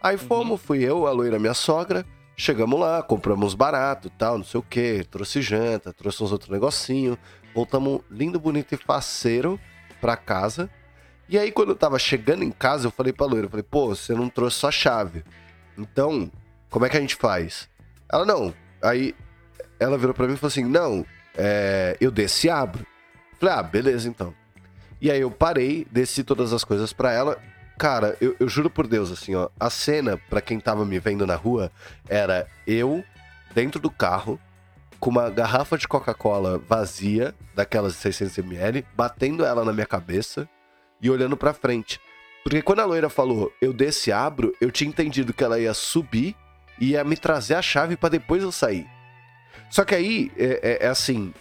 Aí 0.01 0.15
uhum. 0.15 0.21
fomos, 0.21 0.61
fui 0.61 0.83
eu, 0.83 1.07
a 1.07 1.11
loira, 1.11 1.39
minha 1.39 1.53
sogra, 1.53 2.05
chegamos 2.35 2.77
lá, 2.77 3.01
compramos 3.01 3.53
barato 3.53 4.09
tal, 4.09 4.37
não 4.37 4.45
sei 4.45 4.59
o 4.59 4.63
que, 4.63 5.05
trouxe 5.09 5.41
janta, 5.41 5.93
trouxe 5.93 6.21
uns 6.21 6.33
outros 6.33 6.49
negocinho, 6.49 7.17
voltamos 7.55 8.01
lindo, 8.11 8.37
bonito 8.37 8.75
e 8.75 8.77
faceiro 8.77 9.57
pra 10.01 10.17
casa. 10.17 10.69
E 11.29 11.37
aí, 11.37 11.53
quando 11.53 11.69
eu 11.69 11.75
tava 11.75 11.97
chegando 11.97 12.43
em 12.43 12.51
casa, 12.51 12.87
eu 12.87 12.91
falei 12.91 13.13
pra 13.13 13.25
loira, 13.25 13.45
eu 13.45 13.49
falei, 13.49 13.63
pô, 13.63 13.87
você 13.87 14.13
não 14.13 14.27
trouxe 14.27 14.59
sua 14.59 14.71
chave. 14.71 15.23
Então, 15.77 16.31
como 16.69 16.85
é 16.85 16.89
que 16.89 16.97
a 16.97 17.01
gente 17.01 17.15
faz? 17.15 17.69
Ela, 18.11 18.25
não. 18.25 18.53
Aí 18.81 19.15
ela 19.79 19.97
virou 19.97 20.13
para 20.13 20.27
mim 20.27 20.33
e 20.33 20.37
falou 20.37 20.49
assim: 20.49 20.65
não, 20.65 21.05
é, 21.35 21.97
eu 21.99 22.11
desço 22.11 22.47
e 22.47 22.49
abro. 22.49 22.85
Falei, 23.39 23.55
ah, 23.55 23.63
beleza 23.63 24.07
então. 24.07 24.33
E 25.01 25.11
aí 25.11 25.19
eu 25.19 25.29
parei, 25.29 25.85
desci 25.91 26.23
todas 26.23 26.53
as 26.53 26.63
coisas 26.63 26.93
para 26.93 27.11
ela. 27.11 27.37
Cara, 27.77 28.15
eu, 28.21 28.35
eu, 28.39 28.47
juro 28.47 28.69
por 28.69 28.87
Deus, 28.87 29.11
assim, 29.11 29.35
ó, 29.35 29.49
a 29.59 29.69
cena, 29.69 30.17
para 30.29 30.39
quem 30.39 30.59
tava 30.59 30.85
me 30.85 30.99
vendo 30.99 31.25
na 31.25 31.35
rua, 31.35 31.71
era 32.07 32.47
eu 32.67 33.03
dentro 33.53 33.81
do 33.81 33.89
carro, 33.89 34.39
com 34.99 35.09
uma 35.09 35.29
garrafa 35.29 35.77
de 35.77 35.87
Coca-Cola 35.87 36.59
vazia, 36.59 37.35
daquelas 37.53 37.93
de 37.93 37.99
600ml, 37.99 38.85
batendo 38.95 39.43
ela 39.43 39.65
na 39.65 39.73
minha 39.73 39.85
cabeça 39.85 40.47
e 41.01 41.09
olhando 41.09 41.35
pra 41.35 41.53
frente. 41.53 41.99
Porque 42.43 42.61
quando 42.61 42.79
a 42.79 42.85
loira 42.85 43.09
falou, 43.09 43.53
eu 43.61 43.71
desce 43.71 44.09
e 44.09 44.13
abro, 44.13 44.53
eu 44.59 44.69
tinha 44.69 44.89
entendido 44.89 45.33
que 45.33 45.43
ela 45.43 45.59
ia 45.59 45.73
subir 45.73 46.35
e 46.79 46.91
ia 46.91 47.03
me 47.03 47.15
trazer 47.15 47.55
a 47.55 47.61
chave 47.61 47.95
para 47.95 48.09
depois 48.09 48.43
eu 48.43 48.51
sair. 48.51 48.85
Só 49.69 49.85
que 49.85 49.95
aí, 49.95 50.31
é, 50.37 50.79
é, 50.81 50.85
é, 50.85 50.87
assim, 50.87 51.33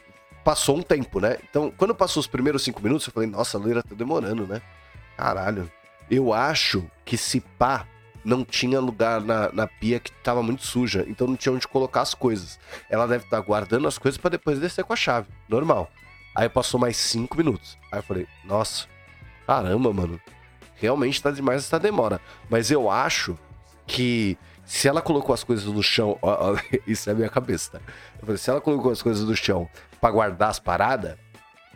passou 0.44 0.76
um 0.76 0.82
tempo, 0.82 1.20
né? 1.20 1.38
Então, 1.48 1.72
quando 1.76 1.94
passou 1.94 2.20
os 2.20 2.26
primeiros 2.26 2.62
cinco 2.62 2.82
minutos, 2.82 3.06
eu 3.06 3.12
falei, 3.12 3.28
nossa, 3.28 3.58
a 3.58 3.60
loira 3.60 3.82
tá 3.82 3.94
demorando, 3.94 4.46
né? 4.46 4.62
Caralho. 5.16 5.70
Eu 6.10 6.32
acho 6.32 6.84
que 7.04 7.16
se 7.16 7.40
pá, 7.40 7.86
não 8.24 8.44
tinha 8.44 8.80
lugar 8.80 9.20
na, 9.20 9.50
na 9.52 9.66
pia 9.66 9.98
que 9.98 10.12
tava 10.22 10.42
muito 10.42 10.64
suja, 10.64 11.04
então 11.08 11.26
não 11.26 11.36
tinha 11.36 11.52
onde 11.52 11.66
colocar 11.66 12.02
as 12.02 12.14
coisas. 12.14 12.58
Ela 12.88 13.06
deve 13.06 13.24
estar 13.24 13.38
tá 13.38 13.42
guardando 13.42 13.88
as 13.88 13.98
coisas 13.98 14.18
para 14.18 14.30
depois 14.30 14.60
descer 14.60 14.84
com 14.84 14.92
a 14.92 14.96
chave, 14.96 15.28
normal. 15.48 15.90
Aí 16.34 16.48
passou 16.48 16.78
mais 16.78 16.96
cinco 16.96 17.36
minutos. 17.36 17.76
Aí 17.90 17.98
eu 17.98 18.02
falei, 18.02 18.26
nossa, 18.44 18.86
caramba, 19.46 19.92
mano. 19.92 20.20
Realmente 20.82 21.22
tá 21.22 21.30
demais 21.30 21.62
essa 21.64 21.78
demora. 21.78 22.20
Mas 22.50 22.72
eu 22.72 22.90
acho 22.90 23.38
que 23.86 24.36
se 24.64 24.88
ela 24.88 25.00
colocou 25.00 25.32
as 25.32 25.44
coisas 25.44 25.64
no 25.66 25.82
chão, 25.82 26.18
ó, 26.20 26.52
ó, 26.52 26.56
isso 26.86 27.08
é 27.08 27.12
a 27.12 27.16
minha 27.16 27.28
cabeça, 27.28 27.78
tá? 27.78 27.80
Falei, 28.20 28.36
se 28.36 28.50
ela 28.50 28.60
colocou 28.60 28.90
as 28.90 29.00
coisas 29.00 29.24
no 29.24 29.36
chão 29.36 29.68
para 30.00 30.10
guardar 30.10 30.50
as 30.50 30.58
paradas, 30.58 31.16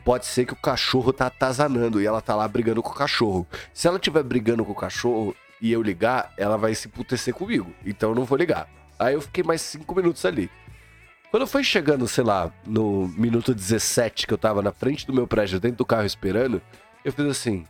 pode 0.03 0.25
ser 0.25 0.45
que 0.45 0.51
o 0.51 0.57
cachorro 0.57 1.13
tá 1.13 1.27
atazanando 1.27 2.01
e 2.01 2.05
ela 2.05 2.21
tá 2.21 2.35
lá 2.35 2.45
brigando 2.47 2.83
com 2.83 2.89
o 2.89 2.93
cachorro. 2.93 3.47
Se 3.73 3.87
ela 3.87 3.97
tiver 3.97 4.23
brigando 4.23 4.65
com 4.65 4.73
o 4.73 4.75
cachorro 4.75 5.33
e 5.61 5.71
eu 5.71 5.81
ligar, 5.81 6.33
ela 6.37 6.57
vai 6.57 6.75
se 6.75 6.89
putecer 6.89 7.33
comigo. 7.33 7.73
Então 7.85 8.09
eu 8.09 8.15
não 8.15 8.25
vou 8.25 8.37
ligar. 8.37 8.69
Aí 8.99 9.13
eu 9.13 9.21
fiquei 9.21 9.43
mais 9.43 9.61
cinco 9.61 9.95
minutos 9.95 10.25
ali. 10.25 10.49
Quando 11.31 11.47
foi 11.47 11.63
chegando, 11.63 12.07
sei 12.07 12.25
lá, 12.25 12.51
no 12.65 13.07
minuto 13.17 13.53
17 13.53 14.27
que 14.27 14.33
eu 14.33 14.37
tava 14.37 14.61
na 14.61 14.73
frente 14.73 15.07
do 15.07 15.13
meu 15.13 15.27
prédio, 15.27 15.59
dentro 15.59 15.77
do 15.77 15.85
carro 15.85 16.05
esperando, 16.05 16.61
eu 17.05 17.13
fiz 17.13 17.25
assim. 17.25 17.65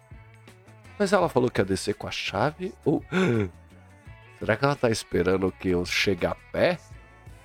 Mas 0.97 1.13
ela 1.13 1.29
falou 1.29 1.49
que 1.49 1.61
ia 1.61 1.65
descer 1.65 1.95
com 1.95 2.07
a 2.07 2.11
chave? 2.11 2.73
Ou. 2.83 3.03
Será 4.39 4.55
que 4.55 4.65
ela 4.65 4.75
tá 4.75 4.89
esperando 4.89 5.51
que 5.51 5.69
eu 5.69 5.85
chegue 5.85 6.25
a 6.25 6.35
pé? 6.35 6.79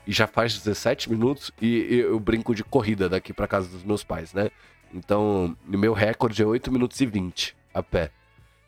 E 0.06 0.12
já 0.12 0.26
faz 0.26 0.58
17 0.58 1.10
minutos 1.10 1.52
e 1.60 2.00
eu 2.00 2.18
brinco 2.18 2.54
de 2.54 2.64
corrida 2.64 3.08
daqui 3.08 3.32
para 3.32 3.46
casa 3.46 3.68
dos 3.68 3.84
meus 3.84 4.02
pais, 4.02 4.34
né? 4.34 4.50
Então, 4.92 5.56
meu 5.64 5.92
recorde 5.92 6.42
é 6.42 6.46
8 6.46 6.70
minutos 6.70 7.00
e 7.00 7.06
20 7.06 7.56
a 7.72 7.82
pé. 7.82 8.10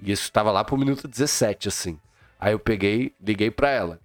E 0.01 0.13
isso 0.13 0.23
estava 0.23 0.51
lá 0.51 0.65
pro 0.65 0.77
minuto 0.77 1.09
17, 1.09 1.69
assim. 1.69 2.01
Aí 2.39 2.53
eu 2.53 2.59
peguei, 2.59 3.15
liguei 3.21 3.51
para 3.51 3.71
ela. 3.71 4.01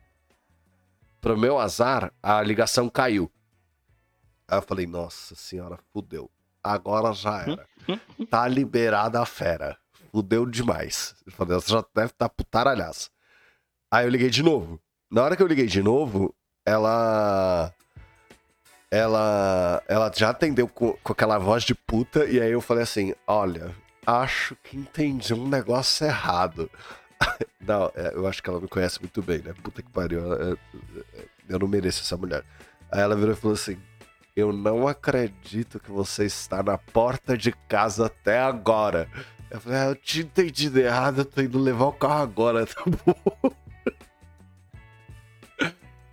Pro 1.21 1.38
meu 1.38 1.59
azar, 1.59 2.12
a 2.21 2.41
ligação 2.41 2.89
caiu. 2.89 3.31
Aí 4.48 4.57
eu 4.57 4.62
falei, 4.62 4.88
nossa 4.88 5.36
senhora, 5.36 5.77
fudeu. 5.93 6.29
Agora 6.63 7.13
já 7.13 7.41
era. 7.41 7.67
Tá 8.29 8.48
liberada 8.48 9.21
a 9.21 9.25
fera. 9.25 9.77
Fudeu 10.11 10.45
demais. 10.45 11.15
Eu 11.25 11.31
falei, 11.31 11.55
você 11.55 11.71
já 11.71 11.83
deve 11.93 12.07
estar 12.07 12.27
tá 12.27 12.29
putaralhaça. 12.29 13.09
Aí 13.91 14.05
eu 14.05 14.09
liguei 14.09 14.29
de 14.29 14.43
novo. 14.43 14.79
Na 15.11 15.23
hora 15.23 15.35
que 15.35 15.41
eu 15.41 15.47
liguei 15.47 15.65
de 15.65 15.81
novo, 15.81 16.33
ela. 16.65 17.73
Ela. 18.91 19.83
Ela 19.87 20.11
já 20.15 20.29
atendeu 20.29 20.67
com, 20.67 20.93
com 21.03 21.13
aquela 21.13 21.37
voz 21.37 21.63
de 21.63 21.73
puta. 21.73 22.25
E 22.25 22.39
aí 22.39 22.51
eu 22.51 22.61
falei 22.61 22.83
assim: 22.83 23.13
Olha, 23.25 23.75
acho 24.05 24.55
que 24.63 24.77
entendi 24.77 25.33
um 25.33 25.47
negócio 25.47 26.05
errado. 26.05 26.69
não, 27.59 27.91
é, 27.95 28.13
eu 28.13 28.27
acho 28.27 28.41
que 28.41 28.49
ela 28.49 28.61
me 28.61 28.67
conhece 28.67 28.99
muito 28.99 29.21
bem, 29.21 29.39
né? 29.39 29.53
Puta 29.63 29.81
que 29.81 29.89
pariu. 29.89 30.19
Eu, 30.19 30.57
eu 31.49 31.59
não 31.59 31.67
mereço 31.67 32.01
essa 32.01 32.15
mulher. 32.15 32.43
Aí 32.91 33.01
ela 33.01 33.15
virou 33.15 33.33
e 33.33 33.37
falou 33.37 33.55
assim: 33.55 33.77
Eu 34.35 34.53
não 34.53 34.87
acredito 34.87 35.79
que 35.79 35.91
você 35.91 36.25
está 36.25 36.61
na 36.61 36.77
porta 36.77 37.37
de 37.37 37.51
casa 37.67 38.05
até 38.05 38.39
agora. 38.39 39.09
Eu 39.49 39.59
falei, 39.59 39.79
ah, 39.79 39.85
eu 39.85 39.95
tinha 39.95 40.23
entendido 40.23 40.79
errado, 40.79 41.19
eu 41.19 41.25
tô 41.25 41.41
indo 41.41 41.57
levar 41.57 41.85
o 41.85 41.93
carro 41.93 42.21
agora, 42.21 42.65
tá 42.67 42.83
bom? 42.85 43.55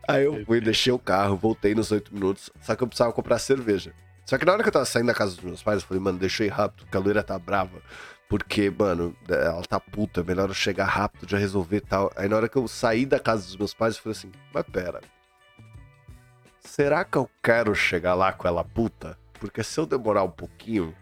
Aí 0.09 0.25
eu 0.25 0.45
fui, 0.45 0.61
deixei 0.61 0.93
o 0.93 0.99
carro, 0.99 1.37
voltei 1.37 1.75
nos 1.75 1.91
oito 1.91 2.15
minutos, 2.15 2.51
só 2.61 2.75
que 2.77 2.83
eu 2.83 2.87
precisava 2.87 3.13
comprar 3.13 3.39
cerveja. 3.39 3.93
Só 4.25 4.39
que 4.39 4.45
na 4.45 4.53
hora 4.53 4.63
que 4.63 4.69
eu 4.69 4.73
tava 4.73 4.85
saindo 4.85 5.07
da 5.07 5.15
casa 5.15 5.35
dos 5.35 5.45
meus 5.45 5.63
pais, 5.63 5.83
eu 5.83 5.89
falei, 5.89 6.03
mano, 6.03 6.19
ir 6.23 6.49
rápido, 6.49 6.85
porque 6.85 6.97
a 6.97 7.01
loira 7.01 7.23
tá 7.23 7.39
brava. 7.39 7.81
Porque, 8.29 8.71
mano, 8.71 9.17
ela 9.29 9.63
tá 9.63 9.79
puta, 9.79 10.21
é 10.21 10.25
melhor 10.25 10.49
eu 10.49 10.55
chegar 10.55 10.87
rápido, 10.87 11.29
já 11.31 11.39
resolver 11.39 11.77
e 11.77 11.81
tal. 11.81 12.11
Aí 12.17 12.29
na 12.29 12.37
hora 12.37 12.49
que 12.49 12.57
eu 12.57 12.67
saí 12.67 13.07
da 13.07 13.21
casa 13.21 13.45
dos 13.45 13.57
meus 13.57 13.73
pais, 13.73 13.97
eu 13.97 14.03
falei 14.03 14.19
assim, 14.19 14.33
mas 14.53 14.65
pera. 14.65 15.01
Será 16.59 17.05
que 17.05 17.17
eu 17.17 17.31
quero 17.41 17.73
chegar 17.75 18.15
lá 18.15 18.33
com 18.33 18.49
ela 18.49 18.65
puta? 18.65 19.17
Porque 19.35 19.63
se 19.63 19.79
eu 19.79 19.87
demorar 19.87 20.25
um 20.25 20.31
pouquinho, 20.31 20.93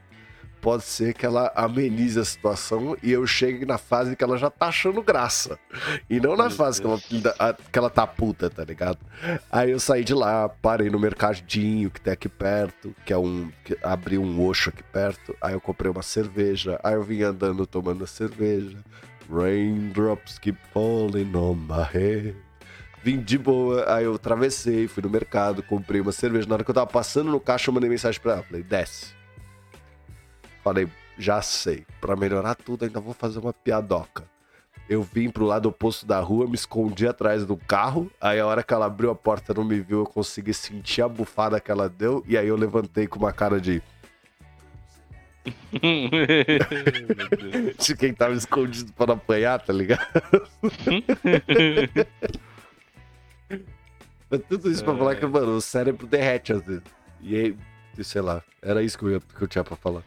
pode 0.64 0.85
ser 0.85 1.12
que 1.12 1.26
ela 1.26 1.52
amenize 1.54 2.18
a 2.18 2.25
situação 2.25 2.97
e 3.02 3.12
eu 3.12 3.26
chegue 3.26 3.66
na 3.66 3.76
fase 3.76 4.16
que 4.16 4.25
ela 4.25 4.38
já 4.38 4.49
tá 4.49 4.68
achando 4.68 5.02
graça. 5.02 5.59
E 6.09 6.18
não 6.18 6.35
na 6.35 6.49
fase 6.49 6.80
que 6.80 6.87
ela, 6.87 6.99
que 7.71 7.78
ela 7.78 7.90
tá 7.90 8.06
puta, 8.06 8.49
tá 8.49 8.64
ligado? 8.64 8.99
Aí 9.52 9.73
eu 9.73 9.78
saí 9.78 10.02
de 10.02 10.14
lá, 10.14 10.49
parei 10.49 10.88
no 10.88 10.99
mercadinho 10.99 11.90
que 11.90 12.00
tem 12.00 12.14
aqui 12.14 12.30
perto, 12.30 12.97
que 13.04 13.12
é 13.12 13.18
um. 13.18 13.52
Que 13.62 13.76
abri 13.83 14.16
um 14.16 14.42
oxo 14.42 14.71
aqui 14.71 14.83
perto. 14.83 15.37
Aí 15.38 15.52
eu 15.52 15.61
comprei 15.61 15.90
uma 15.90 16.02
cerveja. 16.02 16.80
Aí 16.83 16.94
eu 16.94 17.02
vim 17.02 17.21
andando 17.21 17.66
tomando 17.66 18.02
a 18.02 18.06
cerveja. 18.06 18.78
Raindrops 19.30 20.38
keep 20.38 20.59
falling 20.73 21.37
on 21.37 21.56
my 21.56 21.85
head. 21.92 22.35
Vim 23.02 23.21
de 23.21 23.37
boa, 23.37 23.85
aí 23.94 24.06
eu 24.06 24.14
atravessei, 24.14 24.88
fui 24.88 25.02
no 25.02 25.11
mercado, 25.11 25.62
comprei 25.62 26.00
uma 26.00 26.12
cerveja. 26.12 26.49
Na 26.49 26.54
hora 26.54 26.64
que 26.64 26.71
eu 26.71 26.75
tava 26.75 26.87
passando 26.87 27.30
no 27.30 27.38
caixa, 27.38 27.68
eu 27.68 27.75
mandei 27.75 27.90
mensagem 27.90 28.18
pra 28.18 28.33
ela. 28.33 28.42
Falei, 28.42 28.62
desce 28.62 29.24
Falei, 30.64 30.88
já 31.18 31.42
sei. 31.42 31.85
Para 32.00 32.16
melhorar 32.16 32.54
tudo, 32.54 32.87
ainda 32.87 32.99
vou 32.99 33.12
fazer 33.12 33.38
uma 33.38 33.52
piadoca. 33.52 34.25
Eu 34.88 35.02
vim 35.02 35.30
pro 35.30 35.44
lado 35.44 35.68
oposto 35.68 36.06
da 36.06 36.18
rua, 36.21 36.47
me 36.47 36.54
escondi 36.54 37.06
atrás 37.06 37.44
do 37.44 37.56
carro. 37.56 38.11
Aí 38.21 38.40
a 38.40 38.47
hora 38.47 38.62
que 38.62 38.73
ela 38.73 38.87
abriu 38.87 39.11
a 39.11 39.14
porta 39.14 39.52
não 39.52 39.64
me 39.64 39.80
viu, 39.80 40.00
eu 40.00 40.06
consegui 40.06 40.54
sentir 40.54 41.02
a 41.02 41.09
bufada 41.09 41.61
que 41.61 41.71
ela 41.71 41.88
deu. 41.88 42.25
E 42.26 42.37
aí 42.37 42.49
eu 42.49 42.56
levantei 42.56 43.06
com 43.06 43.18
uma 43.18 43.33
cara 43.33 43.61
de. 43.61 43.83
de 47.78 47.97
quem 47.97 48.14
tava 48.14 48.33
escondido 48.33 48.90
para 48.94 49.12
apanhar, 49.12 49.61
tá 49.61 49.73
ligado? 49.73 50.00
Mas 54.30 54.40
tudo 54.49 54.71
isso 54.71 54.83
pra 54.83 54.97
falar 54.97 55.16
que, 55.16 55.26
mano, 55.26 55.56
o 55.56 55.61
cérebro 55.61 56.06
derrete 56.06 56.54
às 56.54 56.62
vezes. 56.62 56.83
E 57.21 57.37
aí, 57.37 57.54
sei 58.02 58.23
lá, 58.23 58.42
era 58.62 58.83
isso 58.83 58.99
que 58.99 59.04
eu, 59.04 59.21
que 59.21 59.42
eu 59.42 59.49
tinha 59.49 59.62
pra 59.62 59.76
falar. 59.76 60.02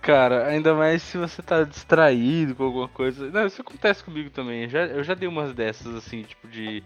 Cara, 0.00 0.46
ainda 0.46 0.74
mais 0.74 1.02
se 1.02 1.18
você 1.18 1.42
tá 1.42 1.64
distraído 1.64 2.54
com 2.54 2.64
alguma 2.64 2.88
coisa. 2.88 3.30
Não, 3.30 3.46
isso 3.46 3.60
acontece 3.60 4.02
comigo 4.02 4.30
também. 4.30 4.64
Eu 4.64 4.68
já, 4.68 4.86
eu 4.86 5.04
já 5.04 5.14
dei 5.14 5.28
umas 5.28 5.52
dessas, 5.52 5.94
assim, 5.94 6.22
tipo, 6.22 6.46
de. 6.48 6.82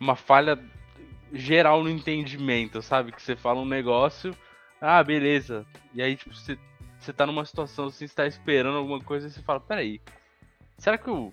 Uma 0.00 0.14
falha 0.14 0.58
geral 1.32 1.82
no 1.82 1.90
entendimento, 1.90 2.80
sabe? 2.80 3.12
Que 3.12 3.20
você 3.20 3.34
fala 3.34 3.60
um 3.60 3.66
negócio, 3.66 4.34
ah, 4.80 5.02
beleza. 5.02 5.66
E 5.92 6.00
aí, 6.00 6.16
tipo, 6.16 6.32
você, 6.32 6.56
você 6.98 7.12
tá 7.12 7.26
numa 7.26 7.44
situação 7.44 7.86
assim, 7.86 8.06
você 8.06 8.14
tá 8.14 8.26
esperando 8.26 8.78
alguma 8.78 9.00
coisa 9.00 9.26
e 9.26 9.30
você 9.30 9.42
fala, 9.42 9.60
peraí, 9.60 10.00
será 10.78 10.96
que 10.96 11.08
eu. 11.08 11.30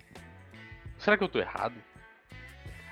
Será 0.98 1.16
que 1.16 1.22
eu 1.22 1.28
tô 1.28 1.38
errado? 1.38 1.74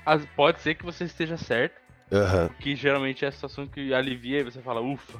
As, 0.06 0.24
pode 0.36 0.60
ser 0.60 0.76
que 0.76 0.84
você 0.84 1.04
esteja 1.04 1.36
certo. 1.36 1.82
Uhum. 2.12 2.48
Que 2.60 2.76
geralmente 2.76 3.24
é 3.24 3.28
a 3.28 3.32
situação 3.32 3.66
que 3.66 3.92
alivia 3.92 4.40
e 4.40 4.44
você 4.44 4.60
fala, 4.62 4.80
ufa, 4.80 5.18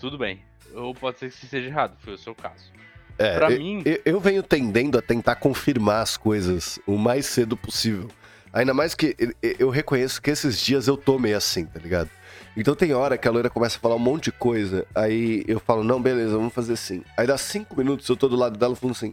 tudo 0.00 0.18
bem 0.18 0.42
ou 0.76 0.94
pode 0.94 1.18
ser 1.18 1.30
que 1.30 1.46
seja 1.46 1.68
errado, 1.68 1.96
foi 1.98 2.14
o 2.14 2.18
seu 2.18 2.34
caso. 2.34 2.70
É, 3.18 3.36
pra 3.36 3.50
eu, 3.50 3.58
mim. 3.58 3.82
Eu, 3.84 4.00
eu, 4.04 4.20
venho 4.20 4.42
tendendo 4.42 4.98
a 4.98 5.02
tentar 5.02 5.36
confirmar 5.36 6.02
as 6.02 6.16
coisas 6.16 6.78
o 6.86 6.98
mais 6.98 7.26
cedo 7.26 7.56
possível. 7.56 8.08
Ainda 8.52 8.72
mais 8.72 8.94
que 8.94 9.16
eu 9.58 9.68
reconheço 9.68 10.20
que 10.20 10.30
esses 10.30 10.58
dias 10.58 10.86
eu 10.86 10.96
tô 10.96 11.18
meio 11.18 11.36
assim, 11.36 11.66
tá 11.66 11.78
ligado? 11.78 12.08
Então 12.56 12.74
tem 12.74 12.94
hora 12.94 13.18
que 13.18 13.28
a 13.28 13.30
loira 13.30 13.50
começa 13.50 13.76
a 13.76 13.80
falar 13.80 13.96
um 13.96 14.00
monte 14.00 14.24
de 14.24 14.32
coisa, 14.32 14.86
aí 14.94 15.44
eu 15.46 15.60
falo, 15.60 15.84
não, 15.84 16.00
beleza, 16.00 16.38
vamos 16.38 16.54
fazer 16.54 16.72
assim. 16.72 17.02
Aí 17.16 17.26
dá 17.26 17.36
cinco 17.36 17.76
minutos, 17.76 18.08
eu 18.08 18.16
tô 18.16 18.28
do 18.28 18.36
lado 18.36 18.58
dela 18.58 18.74
falando 18.74 18.96
assim, 18.96 19.12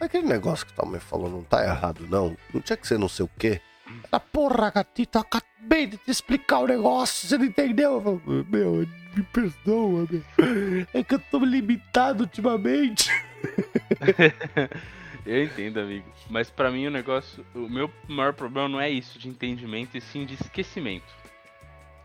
aquele 0.00 0.26
negócio 0.26 0.64
que 0.64 0.72
tá 0.72 0.86
me 0.86 1.00
falando 1.00 1.32
não 1.32 1.42
tá 1.42 1.64
errado, 1.64 2.06
não. 2.08 2.36
Não 2.54 2.60
tinha 2.60 2.76
que 2.76 2.86
ser 2.86 2.96
não 2.96 3.08
sei 3.08 3.24
o 3.24 3.30
quê. 3.36 3.60
Ah, 4.10 4.20
porra, 4.20 4.70
gatita, 4.70 5.20
acabei 5.20 5.86
de 5.86 5.96
te 5.96 6.10
explicar 6.10 6.60
o 6.60 6.66
negócio, 6.66 7.28
você 7.28 7.38
não 7.38 7.44
entendeu? 7.44 8.00
Falo, 8.00 8.46
meu, 8.48 8.86
me 9.14 9.22
perdoa, 9.32 10.06
meu. 10.10 10.22
É 10.92 11.02
que 11.02 11.14
eu 11.14 11.18
tô 11.18 11.38
limitado 11.38 12.24
ultimamente. 12.24 13.10
eu 15.24 15.44
entendo, 15.44 15.80
amigo. 15.80 16.06
Mas 16.28 16.50
para 16.50 16.70
mim 16.70 16.86
o 16.86 16.90
negócio. 16.90 17.44
O 17.54 17.68
meu 17.68 17.90
maior 18.08 18.32
problema 18.32 18.68
não 18.68 18.80
é 18.80 18.90
isso 18.90 19.18
de 19.18 19.28
entendimento, 19.28 19.96
e 19.96 20.00
sim 20.00 20.24
de 20.24 20.34
esquecimento. 20.34 21.14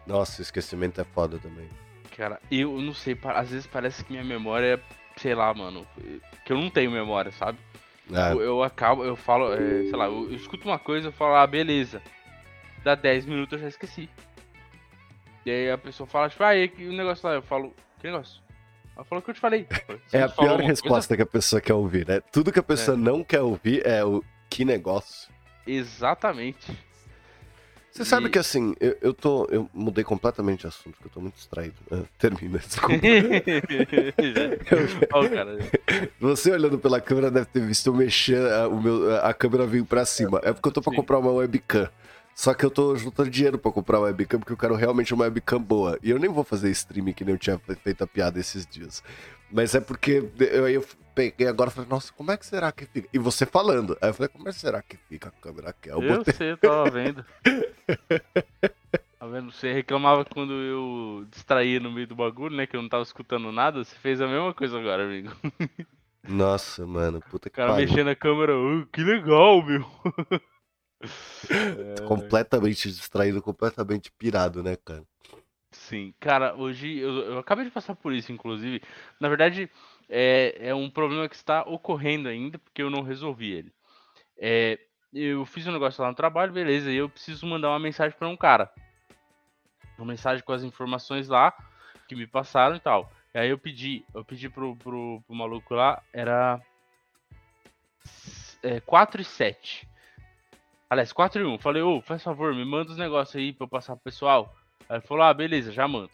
Nossa, 0.05 0.41
esquecimento 0.41 0.99
é 0.99 1.03
foda 1.03 1.37
também. 1.37 1.69
Cara, 2.15 2.39
eu 2.51 2.79
não 2.81 2.93
sei, 2.93 3.17
às 3.23 3.49
vezes 3.49 3.67
parece 3.67 4.03
que 4.03 4.11
minha 4.11 4.23
memória 4.23 4.75
é, 4.75 5.19
sei 5.19 5.33
lá, 5.33 5.53
mano, 5.53 5.87
que 6.45 6.51
eu 6.51 6.57
não 6.57 6.69
tenho 6.69 6.91
memória, 6.91 7.31
sabe? 7.31 7.57
É. 8.13 8.33
Eu, 8.33 8.41
eu, 8.41 8.63
acabo, 8.63 9.03
eu 9.03 9.15
falo, 9.15 9.53
é, 9.53 9.83
sei 9.83 9.95
lá, 9.95 10.05
eu, 10.05 10.29
eu, 10.29 10.35
escuto 10.35 10.67
uma 10.67 10.79
coisa, 10.79 11.07
eu 11.07 11.11
falo, 11.11 11.35
ah, 11.35 11.47
beleza. 11.47 12.01
Dá 12.83 12.95
10 12.95 13.25
minutos 13.25 13.53
eu 13.53 13.59
já 13.59 13.67
esqueci. 13.67 14.09
E 15.45 15.51
aí 15.51 15.71
a 15.71 15.77
pessoa 15.77 16.07
fala, 16.07 16.29
tipo, 16.29 16.43
ah, 16.43 16.55
e 16.55 16.67
o 16.87 16.93
negócio 16.93 17.27
lá? 17.27 17.35
Eu 17.35 17.41
falo, 17.41 17.73
que 17.99 18.07
negócio? 18.07 18.41
Ela 18.95 19.05
falou 19.05 19.21
o 19.21 19.23
que 19.23 19.31
eu 19.31 19.35
te 19.35 19.39
falei. 19.39 19.67
Você 20.05 20.17
é 20.17 20.23
a 20.23 20.29
pior 20.29 20.59
resposta 20.59 21.15
coisa? 21.15 21.15
que 21.17 21.21
a 21.21 21.25
pessoa 21.25 21.61
quer 21.61 21.73
ouvir, 21.73 22.07
né? 22.07 22.21
Tudo 22.31 22.51
que 22.51 22.59
a 22.59 22.63
pessoa 22.63 22.95
é. 22.95 22.99
não 22.99 23.23
quer 23.23 23.41
ouvir 23.41 23.85
é 23.85 24.03
o 24.03 24.23
que 24.49 24.65
negócio. 24.65 25.31
Exatamente. 25.65 26.71
Você 27.91 28.03
e... 28.03 28.05
sabe 28.05 28.29
que 28.29 28.39
assim, 28.39 28.73
eu, 28.79 28.97
eu 29.01 29.13
tô. 29.13 29.45
Eu 29.51 29.69
mudei 29.73 30.03
completamente 30.03 30.61
de 30.61 30.67
assunto, 30.67 30.93
porque 30.93 31.07
eu 31.07 31.11
tô 31.11 31.19
muito 31.19 31.35
distraído. 31.35 31.75
Né? 31.89 32.03
Termina, 32.17 32.57
desculpa. 32.65 32.95
oh, 35.13 35.29
cara. 35.29 35.57
Você 36.19 36.51
olhando 36.51 36.79
pela 36.79 37.01
câmera 37.01 37.29
deve 37.29 37.47
ter 37.47 37.61
visto 37.61 37.87
eu 37.87 37.93
mexer, 37.93 38.39
a, 38.51 38.67
o 38.67 38.81
meu, 38.81 39.15
a 39.23 39.33
câmera 39.33 39.67
veio 39.67 39.85
pra 39.85 40.05
cima. 40.05 40.39
É 40.43 40.53
porque 40.53 40.69
eu 40.69 40.73
tô 40.73 40.81
pra 40.81 40.91
Sim. 40.91 40.97
comprar 40.97 41.19
uma 41.19 41.31
webcam. 41.31 41.89
Só 42.33 42.53
que 42.53 42.65
eu 42.65 42.71
tô 42.71 42.95
juntando 42.95 43.29
dinheiro 43.29 43.59
pra 43.59 43.71
comprar 43.71 43.99
uma 43.99 44.05
webcam, 44.05 44.39
porque 44.39 44.53
eu 44.53 44.57
quero 44.57 44.73
realmente 44.73 45.13
uma 45.13 45.25
webcam 45.25 45.61
boa. 45.61 45.99
E 46.01 46.09
eu 46.09 46.17
nem 46.17 46.29
vou 46.29 46.45
fazer 46.45 46.71
streaming 46.71 47.13
que 47.13 47.25
nem 47.25 47.35
eu 47.35 47.39
tinha 47.39 47.59
feito 47.83 48.03
a 48.03 48.07
piada 48.07 48.39
esses 48.39 48.65
dias. 48.65 49.03
Mas 49.51 49.75
é 49.75 49.81
porque 49.81 50.23
eu, 50.39 50.67
eu 50.69 50.85
peguei 51.13 51.47
agora 51.47 51.69
e 51.69 51.73
falei, 51.73 51.89
nossa, 51.89 52.11
como 52.13 52.31
é 52.31 52.37
que 52.37 52.45
será 52.45 52.71
que 52.71 52.85
fica? 52.85 53.09
E 53.13 53.19
você 53.19 53.45
falando. 53.45 53.97
Aí 54.01 54.09
eu 54.09 54.13
falei, 54.13 54.29
como 54.29 54.47
é 54.47 54.51
que 54.51 54.59
será 54.59 54.81
que 54.81 54.97
fica 55.09 55.29
a 55.29 55.31
câmera 55.31 55.69
aqui? 55.69 55.89
Eu, 55.89 56.01
eu 56.01 56.17
botei... 56.17 56.33
sei, 56.33 56.51
eu 56.51 56.57
tava 56.57 56.89
vendo. 56.89 57.25
tá 59.19 59.27
vendo? 59.27 59.51
Você 59.51 59.71
reclamava 59.71 60.25
quando 60.25 60.53
eu 60.53 61.25
distraía 61.29 61.79
no 61.79 61.91
meio 61.91 62.07
do 62.07 62.15
bagulho, 62.15 62.55
né? 62.55 62.65
Que 62.65 62.75
eu 62.75 62.81
não 62.81 62.89
tava 62.89 63.03
escutando 63.03 63.51
nada. 63.51 63.83
Você 63.83 63.95
fez 63.95 64.21
a 64.21 64.27
mesma 64.27 64.53
coisa 64.53 64.79
agora, 64.79 65.03
amigo. 65.03 65.31
Nossa, 66.27 66.85
mano, 66.85 67.21
puta 67.21 67.49
que 67.49 67.55
pariu. 67.55 67.73
O 67.73 67.75
cara 67.75 67.87
mexendo 67.87 68.05
na 68.05 68.15
câmera, 68.15 68.55
oh, 68.55 68.85
que 68.87 69.03
legal, 69.03 69.63
meu. 69.63 69.85
Completamente 72.07 72.89
distraído, 72.89 73.41
completamente 73.41 74.11
pirado, 74.11 74.61
né, 74.61 74.75
cara? 74.75 75.03
Sim, 75.71 76.13
cara, 76.19 76.53
hoje 76.55 76.97
eu, 76.97 77.09
eu 77.09 77.39
acabei 77.39 77.65
de 77.65 77.71
passar 77.71 77.95
por 77.95 78.13
isso, 78.13 78.31
inclusive. 78.31 78.81
Na 79.19 79.29
verdade, 79.29 79.69
é, 80.09 80.57
é 80.59 80.75
um 80.75 80.89
problema 80.89 81.27
que 81.29 81.35
está 81.35 81.63
ocorrendo 81.63 82.27
ainda, 82.27 82.59
porque 82.59 82.81
eu 82.81 82.89
não 82.89 83.01
resolvi 83.01 83.51
ele. 83.51 83.73
É, 84.37 84.77
eu 85.13 85.45
fiz 85.45 85.67
um 85.67 85.71
negócio 85.71 86.01
lá 86.01 86.09
no 86.09 86.15
trabalho, 86.15 86.53
beleza, 86.53 86.91
e 86.91 86.95
eu 86.95 87.09
preciso 87.09 87.45
mandar 87.45 87.69
uma 87.69 87.79
mensagem 87.79 88.17
para 88.17 88.27
um 88.27 88.37
cara. 88.37 88.71
Uma 89.97 90.07
mensagem 90.07 90.43
com 90.43 90.53
as 90.53 90.63
informações 90.63 91.27
lá 91.27 91.53
que 92.07 92.15
me 92.15 92.25
passaram 92.25 92.75
e 92.75 92.79
tal. 92.79 93.11
E 93.33 93.39
aí 93.39 93.49
eu 93.49 93.57
pedi, 93.57 94.03
eu 94.13 94.23
pedi 94.25 94.49
pro, 94.49 94.75
pro, 94.75 95.21
pro 95.25 95.35
maluco 95.35 95.73
lá, 95.73 96.01
era 96.11 96.61
é, 98.63 98.79
4 98.79 99.21
e 99.21 99.25
7. 99.25 99.87
Aliás, 100.89 101.13
4 101.13 101.41
e 101.41 101.45
1. 101.45 101.59
Falei, 101.59 101.81
ô, 101.81 102.01
faz 102.01 102.23
favor, 102.23 102.53
me 102.53 102.65
manda 102.65 102.91
os 102.91 102.97
negócios 102.97 103.35
aí 103.35 103.53
pra 103.53 103.65
eu 103.65 103.69
passar 103.69 103.95
pro 103.95 104.03
pessoal. 104.03 104.53
Aí 104.89 104.97
ele 104.97 105.07
falou, 105.07 105.23
ah, 105.23 105.33
beleza, 105.33 105.71
já 105.71 105.87
mando. 105.87 106.11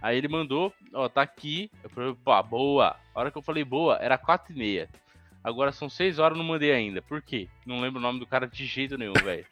Aí 0.00 0.16
ele 0.16 0.28
mandou, 0.28 0.72
ó, 0.94 1.08
tá 1.08 1.22
aqui. 1.22 1.70
Eu 1.82 1.90
falei, 1.90 2.14
pô, 2.14 2.42
boa. 2.44 2.96
A 3.14 3.20
hora 3.20 3.30
que 3.30 3.38
eu 3.38 3.42
falei 3.42 3.64
boa, 3.64 3.96
era 3.96 4.16
4 4.16 4.52
e 4.52 4.56
meia. 4.56 4.88
Agora 5.42 5.72
são 5.72 5.88
6 5.88 6.18
horas, 6.18 6.36
não 6.36 6.44
mandei 6.44 6.72
ainda. 6.72 7.00
Por 7.00 7.22
quê? 7.22 7.48
Não 7.64 7.80
lembro 7.80 7.98
o 7.98 8.02
nome 8.02 8.18
do 8.18 8.26
cara 8.26 8.46
de 8.46 8.66
jeito 8.66 8.98
nenhum, 8.98 9.14
velho. 9.14 9.46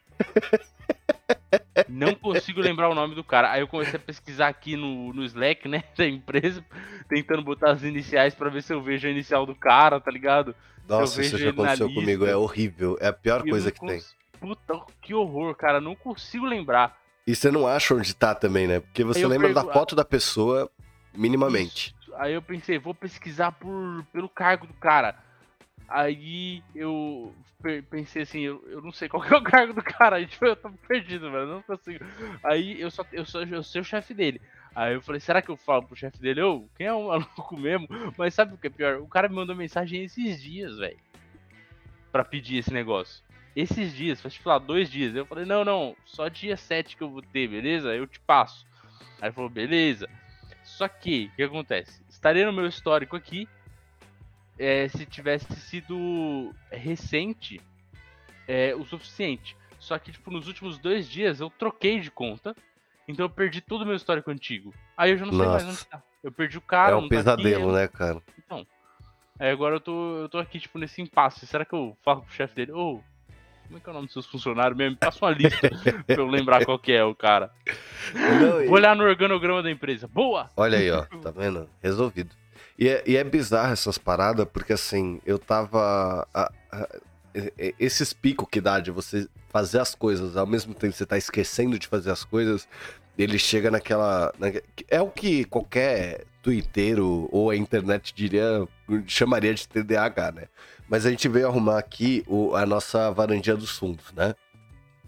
não 1.89 2.13
consigo 2.13 2.61
lembrar 2.61 2.89
o 2.89 2.95
nome 2.95 3.15
do 3.15 3.23
cara. 3.23 3.51
Aí 3.51 3.61
eu 3.61 3.67
comecei 3.67 3.95
a 3.95 3.99
pesquisar 3.99 4.47
aqui 4.47 4.75
no, 4.75 5.13
no 5.13 5.23
Slack, 5.23 5.67
né, 5.67 5.83
da 5.97 6.05
empresa, 6.05 6.63
tentando 7.07 7.43
botar 7.43 7.71
as 7.71 7.83
iniciais 7.83 8.35
para 8.35 8.49
ver 8.49 8.61
se 8.61 8.73
eu 8.73 8.81
vejo 8.81 9.07
a 9.07 9.11
inicial 9.11 9.45
do 9.45 9.55
cara, 9.55 9.99
tá 9.99 10.11
ligado? 10.11 10.55
Nossa, 10.87 11.21
isso 11.21 11.37
já 11.37 11.49
aconteceu 11.51 11.93
comigo, 11.93 12.25
é 12.25 12.35
horrível. 12.35 12.97
É 12.99 13.07
a 13.07 13.13
pior 13.13 13.45
e 13.45 13.49
coisa 13.49 13.71
que 13.71 13.79
tem. 13.79 14.01
Puta, 14.39 14.81
que 15.01 15.13
horror, 15.13 15.55
cara. 15.55 15.79
Não 15.81 15.95
consigo 15.95 16.45
lembrar. 16.45 16.97
E 17.27 17.35
você 17.35 17.51
não 17.51 17.67
acha 17.67 17.93
onde 17.93 18.15
tá 18.15 18.33
também, 18.33 18.67
né? 18.67 18.79
Porque 18.79 19.03
você 19.03 19.25
lembra 19.27 19.53
da 19.53 19.63
foto 19.63 19.95
da 19.95 20.03
pessoa 20.03 20.69
minimamente. 21.13 21.95
Isso. 22.01 22.15
Aí 22.15 22.33
eu 22.33 22.41
pensei, 22.41 22.79
vou 22.79 22.95
pesquisar 22.95 23.51
por, 23.51 24.03
pelo 24.11 24.27
cargo 24.27 24.65
do 24.65 24.73
cara. 24.73 25.15
Aí 25.89 26.63
eu 26.75 27.33
pensei 27.89 28.21
assim, 28.21 28.41
eu, 28.41 28.63
eu 28.69 28.81
não 28.81 28.91
sei 28.91 29.09
qual 29.09 29.23
que 29.23 29.33
é 29.33 29.37
o 29.37 29.43
cargo 29.43 29.73
do 29.73 29.83
cara. 29.83 30.23
Tipo, 30.27 30.45
eu 30.45 30.55
tô 30.55 30.69
perdido, 30.87 31.31
mano. 31.31 31.55
Não 31.55 31.61
consigo. 31.63 32.05
Aí 32.43 32.79
eu 32.79 32.91
só 32.91 33.03
eu 33.11 33.25
sou, 33.25 33.43
eu 33.43 33.63
sou 33.63 33.81
o 33.81 33.85
chefe 33.85 34.13
dele. 34.13 34.39
Aí 34.75 34.93
eu 34.93 35.01
falei, 35.01 35.19
será 35.19 35.41
que 35.41 35.49
eu 35.49 35.57
falo 35.57 35.83
pro 35.83 35.95
chefe 35.95 36.19
dele, 36.19 36.41
ô, 36.41 36.69
quem 36.77 36.87
é 36.87 36.93
o 36.93 37.07
maluco 37.09 37.57
mesmo? 37.57 37.87
Mas 38.17 38.33
sabe 38.33 38.53
o 38.53 38.57
que 38.57 38.67
é 38.67 38.69
pior? 38.69 38.99
O 38.99 39.07
cara 39.07 39.27
me 39.27 39.35
mandou 39.35 39.55
mensagem 39.55 40.03
esses 40.03 40.41
dias, 40.41 40.77
velho. 40.77 40.97
Pra 42.11 42.23
pedir 42.23 42.57
esse 42.57 42.71
negócio 42.71 43.23
esses 43.55 43.93
dias, 43.95 44.21
faz 44.21 44.33
tipo 44.33 44.49
lá, 44.49 44.57
dois 44.57 44.89
dias. 44.89 45.15
Eu 45.15 45.25
falei, 45.25 45.45
não, 45.45 45.65
não, 45.65 45.95
só 46.05 46.27
dia 46.27 46.55
7 46.55 46.95
que 46.95 47.03
eu 47.03 47.09
vou 47.09 47.21
ter, 47.21 47.47
beleza? 47.47 47.93
Eu 47.95 48.07
te 48.07 48.19
passo. 48.19 48.65
Aí 49.19 49.27
ele 49.27 49.33
falou, 49.33 49.49
beleza. 49.49 50.09
Só 50.63 50.87
que, 50.87 51.29
o 51.33 51.35
que 51.35 51.43
acontece? 51.43 52.01
Estaria 52.09 52.45
no 52.45 52.53
meu 52.53 52.67
histórico 52.67 53.15
aqui 53.15 53.47
é, 54.59 54.89
se 54.89 55.05
tivesse 55.05 55.51
sido 55.55 56.53
recente 56.69 57.61
é, 58.47 58.75
o 58.75 58.83
suficiente. 58.85 59.55
Só 59.79 59.97
que, 59.97 60.11
tipo, 60.11 60.29
nos 60.29 60.47
últimos 60.47 60.77
dois 60.77 61.07
dias 61.07 61.39
eu 61.39 61.49
troquei 61.49 61.99
de 61.99 62.11
conta. 62.11 62.53
Então 63.07 63.25
eu 63.25 63.29
perdi 63.29 63.61
todo 63.61 63.83
o 63.83 63.85
meu 63.85 63.95
histórico 63.95 64.29
antigo. 64.29 64.73
Aí 64.95 65.11
eu 65.11 65.17
já 65.17 65.25
não 65.25 65.33
Nossa. 65.33 65.59
sei 65.59 65.67
mais 65.67 65.77
onde 65.77 65.85
tá. 65.87 66.03
Eu 66.21 66.31
perdi 66.31 66.57
o 66.57 66.61
cara. 66.61 66.91
É 66.91 66.95
um 66.95 67.07
pesadelo, 67.07 67.71
tá 67.71 67.81
aqui, 67.81 67.81
né, 67.81 67.87
cara? 67.87 68.21
Então. 68.37 68.67
Aí 69.39 69.49
agora 69.49 69.75
eu 69.75 69.79
tô, 69.79 70.17
eu 70.17 70.29
tô 70.29 70.37
aqui, 70.37 70.59
tipo, 70.59 70.77
nesse 70.77 71.01
impasse. 71.01 71.47
Será 71.47 71.63
que 71.63 71.73
eu 71.73 71.97
falo 72.03 72.21
pro 72.21 72.33
chefe 72.33 72.53
dele, 72.55 72.73
ô, 72.73 72.95
oh, 72.95 73.03
como 73.69 73.77
é 73.77 73.79
que 73.79 73.87
é 73.87 73.91
o 73.91 73.93
nome 73.93 74.07
dos 74.07 74.13
seus 74.13 74.25
funcionários 74.25 74.77
mesmo? 74.77 74.91
Me 74.91 74.97
passa 74.97 75.23
uma 75.23 75.31
lista 75.31 75.69
pra 76.05 76.15
eu 76.15 76.27
lembrar 76.27 76.65
qual 76.65 76.77
que 76.77 76.91
é 76.91 77.03
o 77.03 77.15
cara. 77.15 77.51
Não, 78.13 78.65
Vou 78.65 78.73
olhar 78.73 78.95
no 78.95 79.03
organograma 79.03 79.63
da 79.63 79.71
empresa. 79.71 80.07
Boa! 80.07 80.49
Olha 80.57 80.77
aí, 80.77 80.91
ó. 80.91 81.05
Tá 81.23 81.31
vendo? 81.31 81.69
Resolvido. 81.81 82.35
E 82.79 82.87
é, 82.87 83.03
e 83.05 83.17
é 83.17 83.23
bizarro 83.25 83.73
essas 83.73 83.97
paradas, 83.97 84.47
porque 84.53 84.71
assim, 84.71 85.19
eu 85.25 85.37
tava. 85.37 86.25
A, 86.33 86.49
a, 86.71 86.87
esses 87.77 88.13
picos 88.13 88.47
que 88.49 88.61
dá 88.61 88.79
de 88.79 88.89
você 88.89 89.27
fazer 89.49 89.79
as 89.79 89.93
coisas 89.93 90.37
ao 90.37 90.47
mesmo 90.47 90.73
tempo 90.73 90.93
que 90.93 90.97
você 90.97 91.05
tá 91.05 91.17
esquecendo 91.17 91.77
de 91.77 91.87
fazer 91.87 92.09
as 92.09 92.23
coisas, 92.23 92.69
ele 93.17 93.37
chega 93.37 93.69
naquela. 93.69 94.33
Na, 94.39 94.47
é 94.87 95.01
o 95.01 95.09
que 95.09 95.43
qualquer 95.43 96.23
twitteiro 96.41 97.27
ou 97.33 97.49
a 97.49 97.55
internet 97.55 98.13
diria, 98.15 98.65
chamaria 99.05 99.53
de 99.53 99.67
TDAH, 99.67 100.31
né? 100.31 100.43
Mas 100.87 101.05
a 101.05 101.09
gente 101.09 101.27
veio 101.27 101.47
arrumar 101.47 101.77
aqui 101.77 102.23
o, 102.27 102.55
a 102.55 102.65
nossa 102.65 103.11
varandinha 103.11 103.57
dos 103.57 103.77
fundos, 103.77 104.13
né? 104.13 104.33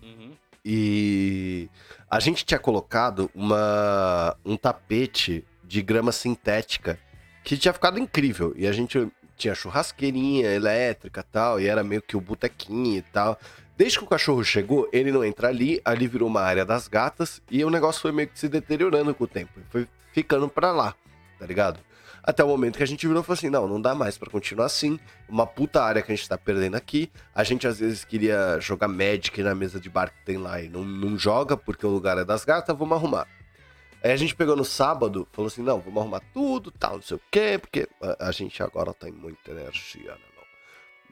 Uhum. 0.03 0.33
E 0.63 1.69
a 2.09 2.19
gente 2.19 2.43
tinha 2.43 2.59
colocado 2.59 3.31
uma, 3.33 4.35
um 4.43 4.57
tapete 4.57 5.45
de 5.63 5.81
grama 5.81 6.11
sintética 6.11 6.99
que 7.43 7.57
tinha 7.57 7.73
ficado 7.73 7.99
incrível. 7.99 8.53
E 8.55 8.67
a 8.67 8.71
gente 8.71 9.07
tinha 9.37 9.55
churrasqueirinha 9.55 10.51
elétrica 10.51 11.23
tal, 11.23 11.59
e 11.59 11.67
era 11.67 11.83
meio 11.83 12.01
que 12.01 12.15
o 12.15 12.21
botequinho 12.21 12.97
e 12.97 13.01
tal. 13.01 13.39
Desde 13.75 13.97
que 13.97 14.03
o 14.03 14.07
cachorro 14.07 14.43
chegou, 14.43 14.87
ele 14.93 15.11
não 15.11 15.23
entra 15.23 15.47
ali, 15.47 15.81
ali 15.83 16.07
virou 16.07 16.27
uma 16.27 16.41
área 16.41 16.63
das 16.63 16.87
gatas, 16.87 17.41
e 17.49 17.63
o 17.65 17.69
negócio 17.69 18.01
foi 18.01 18.11
meio 18.11 18.27
que 18.27 18.39
se 18.39 18.47
deteriorando 18.47 19.13
com 19.15 19.23
o 19.23 19.27
tempo. 19.27 19.51
Foi 19.69 19.87
ficando 20.13 20.47
para 20.47 20.71
lá, 20.71 20.93
tá 21.39 21.45
ligado? 21.45 21.79
Até 22.23 22.43
o 22.43 22.47
momento 22.47 22.77
que 22.77 22.83
a 22.83 22.87
gente 22.87 23.07
virou 23.07 23.23
e 23.23 23.25
falou 23.25 23.33
assim: 23.33 23.49
não, 23.49 23.67
não 23.67 23.81
dá 23.81 23.95
mais 23.95 24.17
para 24.17 24.29
continuar 24.29 24.67
assim. 24.67 24.99
Uma 25.27 25.47
puta 25.47 25.81
área 25.83 26.03
que 26.03 26.11
a 26.11 26.15
gente 26.15 26.29
tá 26.29 26.37
perdendo 26.37 26.75
aqui. 26.75 27.11
A 27.33 27.43
gente 27.43 27.65
às 27.65 27.79
vezes 27.79 28.05
queria 28.05 28.59
jogar 28.59 28.87
Magic 28.87 29.41
na 29.41 29.55
mesa 29.55 29.79
de 29.79 29.89
bar 29.89 30.11
que 30.11 30.23
tem 30.23 30.37
lá 30.37 30.61
e 30.61 30.69
não, 30.69 30.83
não 30.83 31.17
joga 31.17 31.57
porque 31.57 31.83
o 31.83 31.89
lugar 31.89 32.19
é 32.19 32.23
das 32.23 32.45
gatas, 32.45 32.77
vamos 32.77 32.95
arrumar. 32.95 33.27
Aí 34.03 34.11
a 34.11 34.15
gente 34.15 34.35
pegou 34.35 34.55
no 34.55 34.65
sábado, 34.65 35.27
falou 35.31 35.47
assim: 35.47 35.61
não, 35.61 35.79
vamos 35.79 36.01
arrumar 36.01 36.21
tudo, 36.33 36.71
tal, 36.71 36.95
não 36.95 37.01
sei 37.01 37.17
o 37.17 37.21
quê, 37.29 37.57
porque 37.59 37.87
a, 38.01 38.29
a 38.29 38.31
gente 38.31 38.61
agora 38.63 38.93
tem 38.93 39.11
muita 39.11 39.51
energia, 39.51 40.11
né? 40.11 40.25
Não? 40.35 40.43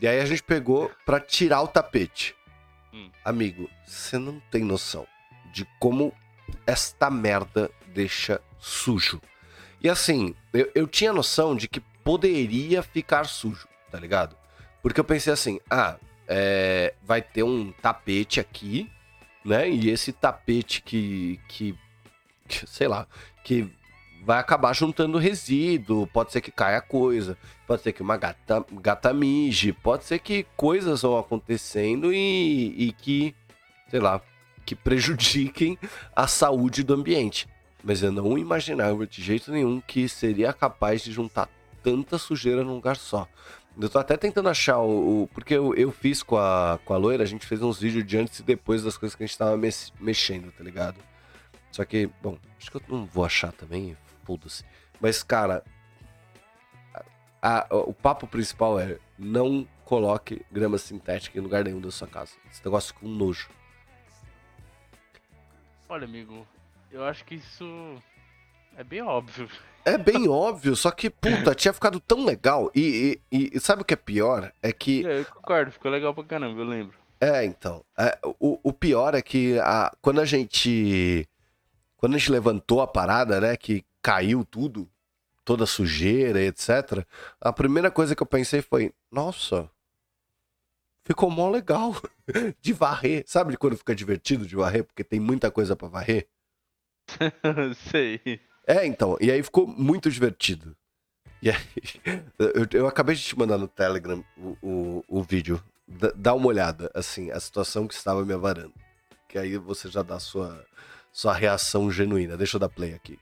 E 0.01 0.07
aí 0.07 0.19
a 0.19 0.25
gente 0.25 0.43
pegou 0.43 0.91
para 1.05 1.19
tirar 1.19 1.61
o 1.61 1.67
tapete. 1.67 2.35
Hum. 2.93 3.09
Amigo, 3.23 3.69
você 3.85 4.17
não 4.17 4.39
tem 4.51 4.63
noção 4.63 5.05
de 5.53 5.65
como 5.79 6.13
esta 6.65 7.09
merda 7.09 7.69
deixa 7.87 8.41
sujo. 8.57 9.21
E 9.81 9.89
assim, 9.89 10.35
eu, 10.53 10.71
eu 10.75 10.87
tinha 10.87 11.13
noção 11.13 11.55
de 11.55 11.67
que 11.67 11.79
poderia 12.03 12.81
ficar 12.81 13.25
sujo, 13.25 13.67
tá 13.91 13.99
ligado? 13.99 14.35
Porque 14.81 14.99
eu 14.99 15.03
pensei 15.03 15.31
assim, 15.31 15.59
ah, 15.69 15.97
é, 16.27 16.93
vai 17.03 17.21
ter 17.21 17.43
um 17.43 17.71
tapete 17.71 18.39
aqui, 18.39 18.89
né? 19.43 19.69
E 19.69 19.89
esse 19.89 20.11
tapete 20.11 20.81
que, 20.81 21.39
que, 21.47 21.77
sei 22.67 22.87
lá, 22.87 23.07
que 23.43 23.69
vai 24.23 24.39
acabar 24.39 24.73
juntando 24.73 25.17
resíduo, 25.17 26.07
pode 26.07 26.31
ser 26.31 26.41
que 26.41 26.51
caia 26.51 26.81
coisa, 26.81 27.37
pode 27.65 27.81
ser 27.81 27.93
que 27.93 28.01
uma 28.01 28.17
gata, 28.17 28.65
gata 28.73 29.13
mije, 29.13 29.73
pode 29.73 30.03
ser 30.03 30.19
que 30.19 30.45
coisas 30.55 31.01
vão 31.01 31.17
acontecendo 31.17 32.13
e, 32.13 32.75
e 32.77 32.91
que, 32.91 33.35
sei 33.89 33.99
lá, 33.99 34.21
que 34.65 34.75
prejudiquem 34.75 35.77
a 36.15 36.27
saúde 36.27 36.83
do 36.83 36.93
ambiente. 36.93 37.47
Mas 37.83 38.03
eu 38.03 38.11
não 38.11 38.37
imaginava 38.37 39.07
de 39.07 39.21
jeito 39.21 39.51
nenhum 39.51 39.79
que 39.79 40.09
seria 40.09 40.51
capaz 40.51 41.01
de 41.01 41.11
juntar 41.11 41.49
tanta 41.81 42.17
sujeira 42.17 42.63
num 42.63 42.75
lugar 42.75 42.97
só. 42.97 43.27
Eu 43.79 43.89
tô 43.89 43.97
até 43.97 44.17
tentando 44.17 44.49
achar 44.49 44.79
o. 44.79 45.23
o 45.23 45.27
porque 45.27 45.53
eu, 45.53 45.73
eu 45.75 45.91
fiz 45.91 46.21
com 46.21 46.37
a, 46.37 46.77
com 46.83 46.93
a 46.93 46.97
loira, 46.97 47.23
a 47.23 47.25
gente 47.25 47.45
fez 47.45 47.61
uns 47.61 47.79
vídeos 47.79 48.05
de 48.05 48.17
antes 48.17 48.39
e 48.39 48.43
depois 48.43 48.83
das 48.83 48.97
coisas 48.97 49.15
que 49.15 49.23
a 49.23 49.25
gente 49.25 49.37
tava 49.37 49.57
mexendo, 49.99 50.51
tá 50.51 50.63
ligado? 50.63 50.97
Só 51.71 51.85
que, 51.85 52.09
bom, 52.21 52.37
acho 52.57 52.71
que 52.71 52.77
eu 52.77 52.81
não 52.87 53.05
vou 53.05 53.23
achar 53.23 53.51
também, 53.51 53.95
foda-se. 54.23 54.63
Mas, 54.99 55.23
cara, 55.23 55.63
a, 57.41 57.73
a, 57.73 57.75
o 57.77 57.93
papo 57.93 58.27
principal 58.27 58.79
é 58.79 58.97
não 59.17 59.67
coloque 59.85 60.45
grama 60.51 60.77
sintética 60.77 61.37
em 61.37 61.41
lugar 61.41 61.63
nenhum 61.63 61.81
da 61.81 61.91
sua 61.91 62.07
casa. 62.07 62.31
Esse 62.51 62.63
negócio 62.63 62.93
com 62.95 63.07
nojo. 63.07 63.49
Olha, 65.87 66.05
amigo, 66.05 66.45
eu 66.91 67.03
acho 67.03 67.25
que 67.25 67.35
isso 67.35 67.95
é 68.77 68.83
bem 68.83 69.01
óbvio. 69.01 69.49
É 69.83 69.97
bem 69.97 70.27
óbvio, 70.29 70.75
só 70.75 70.91
que, 70.91 71.09
puta, 71.09 71.55
tinha 71.55 71.73
ficado 71.73 71.99
tão 71.99 72.23
legal. 72.23 72.71
E, 72.75 73.19
e, 73.31 73.51
e 73.53 73.59
sabe 73.59 73.81
o 73.81 73.85
que 73.85 73.93
é 73.93 73.97
pior? 73.97 74.51
É 74.61 74.71
que. 74.71 75.05
É, 75.05 75.19
eu 75.19 75.25
concordo, 75.25 75.71
ficou 75.71 75.91
legal 75.91 76.13
pra 76.13 76.23
caramba, 76.23 76.59
eu 76.59 76.65
lembro. 76.65 76.97
É, 77.19 77.43
então. 77.43 77.83
É, 77.97 78.17
o, 78.39 78.59
o 78.63 78.71
pior 78.71 79.15
é 79.15 79.21
que 79.21 79.59
a, 79.59 79.91
quando 80.01 80.21
a 80.21 80.25
gente. 80.25 81.27
Quando 81.99 82.15
a 82.15 82.17
gente 82.17 82.31
levantou 82.31 82.79
a 82.79 82.87
parada, 82.87 83.41
né? 83.41 83.57
Que 83.57 83.83
caiu 84.01 84.45
tudo, 84.45 84.89
toda 85.43 85.65
sujeira, 85.65 86.41
etc. 86.41 87.05
A 87.41 87.51
primeira 87.51 87.91
coisa 87.91 88.15
que 88.15 88.23
eu 88.23 88.27
pensei 88.27 88.61
foi: 88.61 88.93
nossa, 89.11 89.69
ficou 91.03 91.29
mó 91.29 91.49
legal 91.49 91.93
de 92.61 92.71
varrer. 92.71 93.25
Sabe 93.27 93.57
quando 93.57 93.75
fica 93.75 93.93
divertido 93.93 94.47
de 94.47 94.55
varrer? 94.55 94.85
Porque 94.85 95.03
tem 95.03 95.19
muita 95.19 95.51
coisa 95.51 95.75
para 95.75 95.89
varrer? 95.89 96.29
Sei. 97.91 98.39
É, 98.65 98.85
então. 98.85 99.17
E 99.19 99.29
aí 99.29 99.43
ficou 99.43 99.67
muito 99.67 100.09
divertido. 100.09 100.73
E 101.41 101.49
aí, 101.49 101.57
eu, 102.39 102.79
eu 102.79 102.87
acabei 102.87 103.13
de 103.13 103.23
te 103.23 103.37
mandar 103.37 103.57
no 103.57 103.67
Telegram 103.67 104.23
o, 104.37 104.55
o, 104.61 105.03
o 105.05 105.21
vídeo. 105.21 105.61
D 105.85 106.13
dá 106.15 106.33
uma 106.33 106.47
olhada, 106.47 106.89
assim, 106.93 107.29
a 107.29 107.39
situação 107.41 107.89
que 107.89 107.93
estava 107.93 108.23
me 108.23 108.31
avarando. 108.31 108.73
Que 109.27 109.37
aí 109.37 109.57
você 109.57 109.89
já 109.89 110.01
dá 110.01 110.15
a 110.15 110.19
sua, 110.19 110.65
sua 111.11 111.33
reação 111.33 111.91
genuína. 111.91 112.37
Deixa 112.37 112.57
eu 112.57 112.59
dar 112.59 112.69
play 112.69 112.93
aqui. 112.93 113.19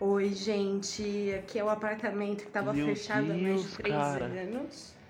Oi, 0.00 0.32
gente. 0.32 1.34
Aqui 1.34 1.58
é 1.58 1.64
o 1.64 1.68
apartamento 1.68 2.42
que 2.42 2.48
estava 2.48 2.72
fechado 2.72 3.32
há 3.32 3.36
mais 3.36 3.62
de 3.62 3.76
três 3.76 3.94
cara. 3.94 4.24
anos. 4.24 5.00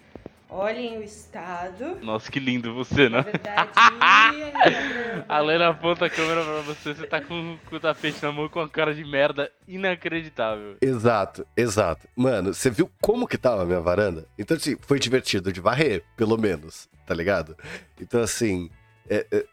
Olhem 0.53 0.99
o 0.99 1.03
estado. 1.05 1.99
Nossa, 2.03 2.29
que 2.29 2.41
lindo 2.41 2.75
você, 2.75 3.09
né? 3.09 3.23
Verdade, 3.23 3.71
a 5.29 5.39
Lena 5.39 5.69
aponta 5.69 6.07
a 6.07 6.11
câmera 6.11 6.43
pra 6.43 6.61
você, 6.63 6.93
você 6.93 7.07
tá 7.07 7.21
com, 7.21 7.57
com, 7.69 7.77
o 7.77 7.79
tapete 7.79 8.21
na 8.21 8.33
mão 8.33 8.49
com 8.49 8.59
uma 8.59 8.69
cara 8.69 8.93
de 8.93 9.05
merda 9.05 9.49
inacreditável. 9.69 10.77
Exato, 10.81 11.47
exato. 11.57 12.09
Mano, 12.17 12.53
você 12.53 12.69
viu 12.69 12.91
como 13.01 13.29
que 13.29 13.39
tava 13.39 13.63
a 13.63 13.65
minha 13.65 13.81
varanda? 13.81 14.27
Então, 14.37 14.57
assim, 14.57 14.77
foi 14.81 14.99
divertido 14.99 15.53
de 15.53 15.61
varrer, 15.61 16.03
pelo 16.17 16.37
menos, 16.37 16.89
tá 17.07 17.15
ligado? 17.15 17.57
Então, 18.01 18.21
assim, 18.21 18.69
é, 19.09 19.25
é, 19.31 19.47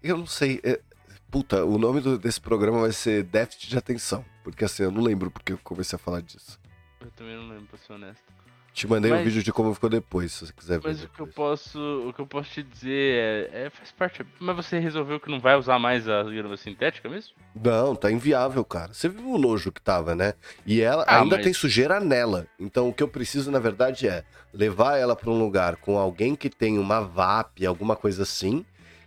eu 0.00 0.16
não 0.16 0.26
sei. 0.26 0.60
É, 0.62 0.78
puta, 1.32 1.64
o 1.64 1.78
nome 1.78 2.02
do, 2.02 2.18
desse 2.18 2.40
programa 2.40 2.82
vai 2.82 2.92
ser 2.92 3.24
Déficit 3.24 3.70
de 3.70 3.78
Atenção. 3.78 4.22
Porque, 4.44 4.66
assim, 4.66 4.82
eu 4.82 4.90
não 4.90 5.02
lembro 5.02 5.30
porque 5.30 5.54
eu 5.54 5.58
comecei 5.64 5.96
a 5.96 5.98
falar 5.98 6.20
disso. 6.20 6.60
Eu 7.00 7.10
também 7.12 7.34
não 7.34 7.48
lembro, 7.48 7.64
pra 7.64 7.78
ser 7.78 7.94
honesto. 7.94 8.22
Te 8.74 8.86
mandei 8.86 9.10
mas, 9.10 9.20
um 9.20 9.24
vídeo 9.24 9.42
de 9.42 9.52
como 9.52 9.74
ficou 9.74 9.90
depois, 9.90 10.32
se 10.32 10.46
você 10.46 10.52
quiser 10.52 10.80
ver. 10.80 10.88
Mas 10.88 11.00
depois. 11.00 11.12
o 11.12 11.14
que 11.14 11.20
eu 11.20 11.26
posso, 11.26 12.08
o 12.08 12.12
que 12.12 12.20
eu 12.20 12.26
posso 12.26 12.50
te 12.50 12.62
dizer 12.62 13.50
é, 13.52 13.64
é, 13.64 13.70
faz 13.70 13.92
parte. 13.92 14.24
Mas 14.40 14.56
você 14.56 14.78
resolveu 14.78 15.20
que 15.20 15.30
não 15.30 15.38
vai 15.40 15.56
usar 15.56 15.78
mais 15.78 16.08
a 16.08 16.22
grama 16.22 16.56
sintética 16.56 17.08
mesmo? 17.08 17.34
Não, 17.54 17.94
tá 17.94 18.10
inviável, 18.10 18.64
cara. 18.64 18.94
Você 18.94 19.10
viu 19.10 19.28
o 19.28 19.38
nojo 19.38 19.72
que 19.72 19.80
tava, 19.80 20.14
né? 20.14 20.34
E 20.64 20.80
ela 20.80 21.04
ah, 21.06 21.20
ainda 21.20 21.36
mas... 21.36 21.44
tem 21.44 21.52
sujeira 21.52 22.00
nela. 22.00 22.46
Então 22.58 22.88
o 22.88 22.94
que 22.94 23.02
eu 23.02 23.08
preciso 23.08 23.50
na 23.50 23.58
verdade 23.58 24.08
é 24.08 24.24
levar 24.54 24.96
ela 24.96 25.14
para 25.14 25.30
um 25.30 25.38
lugar 25.38 25.76
com 25.76 25.98
alguém 25.98 26.34
que 26.34 26.48
tem 26.48 26.78
uma 26.78 27.00
VAP, 27.00 27.66
alguma 27.66 27.94
coisa 27.94 28.22
assim. 28.22 28.64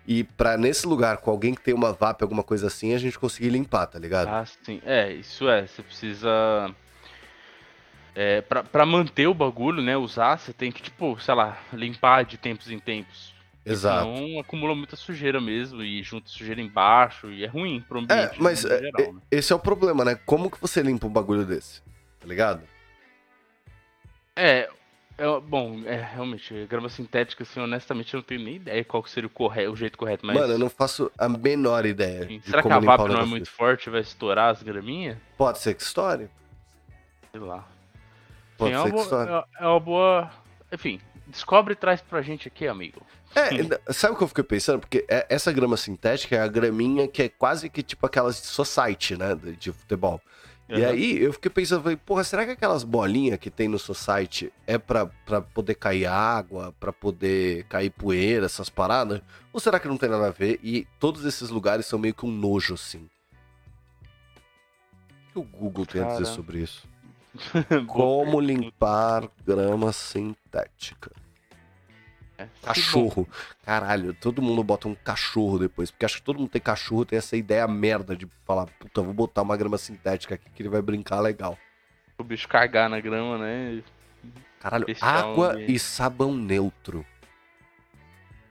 E 0.07 0.23
para 0.23 0.55
nesse 0.57 0.85
lugar 0.85 1.17
com 1.17 1.31
alguém 1.31 1.55
que 1.55 1.61
tem 1.61 1.73
uma 1.73 1.91
VAP, 1.91 2.21
alguma 2.21 2.43
coisa 2.43 2.67
assim, 2.67 2.93
a 2.93 2.97
gente 2.97 3.17
conseguir 3.17 3.49
limpar, 3.49 3.87
tá 3.87 3.97
ligado? 3.97 4.27
Ah, 4.27 4.45
sim. 4.45 4.81
É, 4.85 5.11
isso 5.11 5.49
é. 5.49 5.65
Você 5.65 5.81
precisa 5.81 6.69
é, 8.15 8.41
pra, 8.41 8.63
pra 8.63 8.85
manter 8.85 9.27
o 9.27 9.33
bagulho, 9.33 9.83
né, 9.83 9.97
usar, 9.97 10.39
você 10.39 10.53
tem 10.53 10.71
que, 10.71 10.81
tipo, 10.81 11.19
sei 11.19 11.35
lá, 11.35 11.59
limpar 11.73 12.23
de 12.23 12.37
tempos 12.37 12.71
em 12.71 12.79
tempos. 12.79 13.35
Exato. 13.65 14.05
Senão 14.05 14.39
acumula 14.39 14.73
muita 14.73 14.95
sujeira 14.95 15.41
mesmo 15.41 15.83
e 15.83 16.01
junta 16.01 16.29
sujeira 16.29 16.61
embaixo 16.61 17.29
e 17.31 17.43
é 17.43 17.47
ruim 17.47 17.81
pro 17.81 17.99
ambiente. 17.99 18.35
É, 18.35 18.41
mas 18.41 18.63
é, 18.63 18.79
geral, 18.79 19.13
né? 19.13 19.21
esse 19.29 19.51
é 19.51 19.55
o 19.55 19.59
problema, 19.59 20.05
né? 20.05 20.15
Como 20.25 20.49
que 20.49 20.61
você 20.61 20.81
limpa 20.81 21.07
um 21.07 21.11
bagulho 21.11 21.43
desse? 21.43 21.81
Tá 22.19 22.27
ligado? 22.27 22.61
É, 24.35 24.69
é 25.17 25.39
bom, 25.39 25.81
é, 25.85 25.95
realmente, 25.95 26.65
grama 26.65 26.89
sintética, 26.89 27.43
assim, 27.43 27.59
honestamente, 27.59 28.13
eu 28.13 28.19
não 28.19 28.23
tenho 28.25 28.43
nem 28.43 28.55
ideia 28.55 28.83
qual 28.83 29.05
seria 29.05 29.27
o, 29.27 29.29
correto, 29.29 29.71
o 29.71 29.75
jeito 29.75 29.97
correto, 29.97 30.25
mas... 30.25 30.35
Mano, 30.35 30.53
eu 30.53 30.59
não 30.59 30.69
faço 30.69 31.09
a 31.17 31.29
menor 31.29 31.85
ideia. 31.85 32.27
Sim. 32.27 32.41
Será 32.41 32.61
que 32.61 32.67
a 32.67 32.79
VAP 32.79 33.07
não 33.07 33.21
é 33.21 33.25
muito 33.25 33.49
forte 33.49 33.89
vai 33.89 34.01
estourar 34.01 34.51
as 34.51 34.61
graminhas? 34.61 35.17
Pode 35.37 35.59
ser 35.59 35.73
que 35.73 35.81
estoure. 35.81 36.29
Sei 37.31 37.39
lá. 37.39 37.65
Sim, 38.57 38.71
é, 38.71 38.79
uma 38.79 38.89
boa, 38.89 39.47
é, 39.59 39.63
é 39.63 39.67
uma 39.67 39.79
boa. 39.79 40.31
Enfim, 40.71 40.99
descobre 41.27 41.73
e 41.73 41.75
traz 41.75 42.01
pra 42.01 42.21
gente 42.21 42.47
aqui, 42.47 42.67
amigo. 42.67 43.01
É, 43.35 43.93
sabe 43.93 44.13
o 44.13 44.17
que 44.17 44.23
eu 44.23 44.27
fiquei 44.27 44.43
pensando? 44.43 44.79
Porque 44.79 45.05
é, 45.09 45.25
essa 45.29 45.51
grama 45.51 45.75
sintética 45.75 46.37
é 46.37 46.39
a 46.39 46.47
graminha 46.47 47.07
que 47.07 47.23
é 47.23 47.29
quase 47.29 47.69
que 47.69 47.83
tipo 47.83 48.05
aquelas 48.05 48.41
de 48.41 48.47
society, 48.47 49.17
né? 49.17 49.35
De 49.35 49.71
futebol. 49.73 50.21
Uhum. 50.67 50.77
E 50.77 50.85
aí 50.85 51.21
eu 51.21 51.31
fiquei 51.31 51.51
pensando, 51.51 51.83
falei, 51.83 51.97
porra, 51.97 52.23
será 52.23 52.43
que 52.45 52.51
aquelas 52.51 52.83
bolinhas 52.83 53.37
que 53.37 53.51
tem 53.51 53.67
no 53.67 53.77
society 53.77 54.51
é 54.65 54.77
pra, 54.77 55.05
pra 55.05 55.39
poder 55.41 55.75
cair 55.75 56.07
água, 56.07 56.73
pra 56.79 56.91
poder 56.91 57.65
cair 57.65 57.91
poeira, 57.91 58.47
essas 58.47 58.69
paradas? 58.69 59.21
Ou 59.53 59.59
será 59.59 59.79
que 59.79 59.87
não 59.87 59.97
tem 59.97 60.09
nada 60.09 60.27
a 60.27 60.31
ver? 60.31 60.59
E 60.63 60.87
todos 60.99 61.23
esses 61.23 61.49
lugares 61.49 61.85
são 61.85 61.99
meio 61.99 62.15
que 62.15 62.25
um 62.25 62.31
nojo, 62.31 62.73
assim. 62.73 63.07
O 65.29 65.31
que 65.33 65.39
o 65.39 65.43
Google 65.43 65.85
tem 65.85 66.01
Cara. 66.01 66.15
a 66.15 66.17
dizer 66.17 66.33
sobre 66.33 66.59
isso? 66.59 66.87
Como 67.87 68.39
limpar 68.39 69.29
grama 69.45 69.91
sintética. 69.91 71.11
É, 72.37 72.47
cachorro. 72.61 73.27
Caralho, 73.63 74.13
todo 74.13 74.41
mundo 74.41 74.63
bota 74.63 74.87
um 74.87 74.95
cachorro 74.95 75.59
depois. 75.59 75.89
Porque 75.89 76.05
acho 76.05 76.17
que 76.17 76.23
todo 76.23 76.39
mundo 76.39 76.49
tem 76.49 76.61
cachorro, 76.61 77.05
tem 77.05 77.17
essa 77.17 77.37
ideia 77.37 77.67
merda 77.67 78.15
de 78.15 78.27
falar, 78.45 78.67
puta, 78.79 79.01
vou 79.01 79.13
botar 79.13 79.41
uma 79.41 79.55
grama 79.55 79.77
sintética 79.77 80.35
aqui 80.35 80.49
que 80.49 80.61
ele 80.61 80.69
vai 80.69 80.81
brincar 80.81 81.19
legal. 81.21 81.57
O 82.17 82.23
bicho 82.23 82.47
cagar 82.47 82.89
na 82.89 82.99
grama, 82.99 83.37
né? 83.37 83.81
Caralho, 84.59 84.85
água 85.01 85.61
e 85.61 85.77
sabão 85.77 86.33
neutro. 86.33 87.05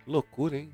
Que 0.05 0.11
loucura, 0.11 0.57
hein? 0.57 0.73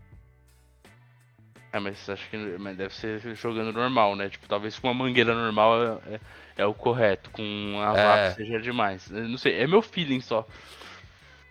É, 1.73 1.79
mas 1.79 2.09
acho 2.11 2.29
que 2.29 2.37
mas 2.59 2.77
deve 2.77 2.93
ser 2.95 3.21
jogando 3.37 3.73
normal, 3.73 4.17
né? 4.17 4.29
Tipo, 4.29 4.49
talvez 4.49 4.79
com 4.79 4.89
uma 4.89 4.95
mangueira 4.95 5.35
normal 5.35 6.01
é, 6.07 6.21
é 6.57 6.67
o 6.67 6.75
correto, 6.75 7.31
com 7.31 7.81
a 7.81 7.97
é. 7.97 8.29
VAP 8.29 8.37
seja 8.37 8.61
demais. 8.61 9.09
não 9.09 9.39
sei, 9.39 9.55
é 9.55 9.67
meu 9.67 9.81
feeling 9.81 10.21
só. 10.21 10.47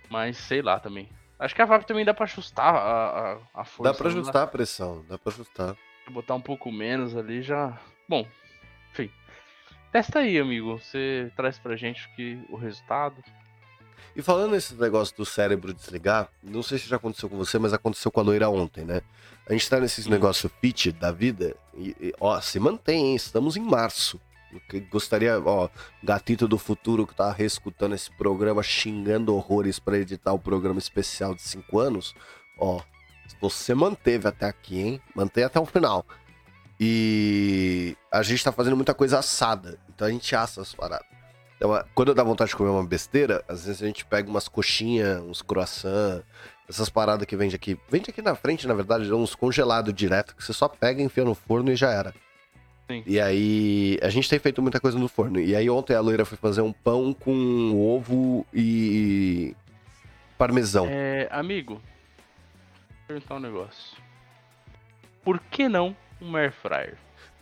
Mas 0.10 0.38
sei 0.38 0.62
lá 0.62 0.80
também. 0.80 1.08
Acho 1.40 1.56
que 1.56 1.62
a 1.62 1.66
VAP 1.66 1.86
também 1.86 2.04
dá 2.04 2.14
pra 2.14 2.26
ajustar 2.26 2.76
a, 2.76 3.32
a, 3.56 3.62
a 3.62 3.64
força. 3.64 3.94
Dá 3.94 3.98
pra 3.98 4.10
ajustar 4.10 4.34
dá... 4.34 4.44
a 4.44 4.48
pressão, 4.48 5.06
dá 5.08 5.18
pra 5.18 5.32
ajustar. 5.32 5.76
Botar 6.10 6.36
um 6.36 6.42
pouco 6.42 6.70
menos 6.72 7.16
ali 7.16 7.42
já. 7.42 7.80
Bom, 8.08 8.28
enfim. 8.92 9.10
Testa 9.92 10.20
aí, 10.20 10.38
amigo. 10.38 10.78
Você 10.78 11.32
traz 11.38 11.58
pra 11.58 11.78
gente 11.78 12.10
que, 12.16 12.44
o 12.50 12.58
resultado. 12.58 13.24
E 14.16 14.22
falando 14.22 14.52
nesse 14.52 14.74
negócio 14.76 15.16
do 15.16 15.26
cérebro 15.26 15.74
desligar, 15.74 16.28
não 16.44 16.62
sei 16.62 16.78
se 16.78 16.90
já 16.90 16.98
aconteceu 16.98 17.30
com 17.30 17.38
você, 17.38 17.58
mas 17.58 17.72
aconteceu 17.72 18.12
com 18.12 18.20
a 18.20 18.24
loira 18.24 18.50
ontem, 18.50 18.84
né? 18.84 19.02
A 19.48 19.54
gente 19.54 19.70
tá 19.70 19.80
nesses 19.80 20.08
negócios 20.08 20.52
fit 20.60 20.92
da 20.92 21.12
vida 21.12 21.56
e, 21.74 21.96
e, 22.02 22.14
ó, 22.20 22.40
se 22.42 22.60
mantém, 22.60 23.08
hein? 23.08 23.16
Estamos 23.16 23.56
em 23.56 23.62
março. 23.62 24.20
Gostaria, 24.90 25.40
ó, 25.40 25.70
gatito 26.04 26.48
do 26.48 26.58
futuro 26.58 27.06
que 27.06 27.16
tá 27.16 27.32
reescutando 27.32 27.96
esse 27.96 28.10
programa, 28.12 28.64
xingando 28.64 29.36
horrores 29.36 29.80
para 29.80 29.98
editar 29.98 30.34
o 30.34 30.40
programa 30.40 30.80
especial 30.80 31.36
de 31.36 31.42
5 31.42 31.80
anos, 31.80 32.16
ó, 32.58 32.82
você 33.40 33.74
manteve 33.74 34.28
até 34.28 34.48
aqui, 34.48 34.80
hein? 34.80 35.02
Mantém 35.16 35.44
até 35.44 35.60
o 35.60 35.66
final. 35.66 36.06
E 36.80 37.96
a 38.12 38.24
gente 38.24 38.44
tá 38.44 38.52
fazendo 38.52 38.76
muita 38.76 38.94
coisa 38.94 39.20
assada, 39.20 39.80
então 39.90 40.08
a 40.08 40.12
gente 40.12 40.36
assa 40.36 40.62
as 40.62 40.74
paradas. 40.74 41.06
Então, 41.58 41.84
quando 41.94 42.16
dá 42.16 42.24
vontade 42.24 42.52
de 42.52 42.56
comer 42.56 42.70
uma 42.70 42.86
besteira, 42.86 43.44
às 43.48 43.66
vezes 43.66 43.84
a 43.84 43.86
gente 43.86 44.06
pega 44.06 44.30
umas 44.30 44.48
coxinhas, 44.48 45.22
uns 45.22 45.42
croissants, 45.42 46.24
essas 46.70 46.90
paradas 46.90 47.26
que 47.26 47.36
vende 47.36 47.56
aqui. 47.56 47.78
Vende 47.90 48.10
aqui 48.10 48.22
na 48.22 48.34
frente, 48.34 48.66
na 48.66 48.74
verdade, 48.74 49.12
uns 49.12 49.36
congelados 49.36 49.94
direto, 49.94 50.36
que 50.36 50.44
você 50.44 50.54
só 50.54 50.70
pega, 50.70 51.02
enfia 51.02 51.26
no 51.26 51.36
forno 51.36 51.70
e 51.70 51.76
já 51.76 51.92
era. 51.92 52.14
Sim. 52.90 53.04
E 53.06 53.20
aí, 53.20 53.98
a 54.02 54.10
gente 54.10 54.30
tem 54.30 54.40
feito 54.40 54.62
muita 54.62 54.80
coisa 54.80 54.98
no 54.98 55.08
forno. 55.08 55.40
E 55.40 55.56
aí, 55.56 55.70
ontem 55.70 55.96
a 55.96 56.02
loira 56.02 56.26
foi 56.26 56.38
fazer 56.38 56.62
um 56.62 56.74
pão 56.74 57.14
com 57.14 57.74
ovo 57.78 58.46
e 58.54 59.56
parmesão. 60.38 60.88
É, 60.90 61.28
amigo, 61.32 61.76
vou 61.76 61.82
perguntar 63.08 63.36
um 63.36 63.40
negócio. 63.40 63.98
Por 65.24 65.40
que 65.40 65.70
não 65.70 65.96
um 66.20 66.36
air 66.36 66.52
fryer? 66.52 66.98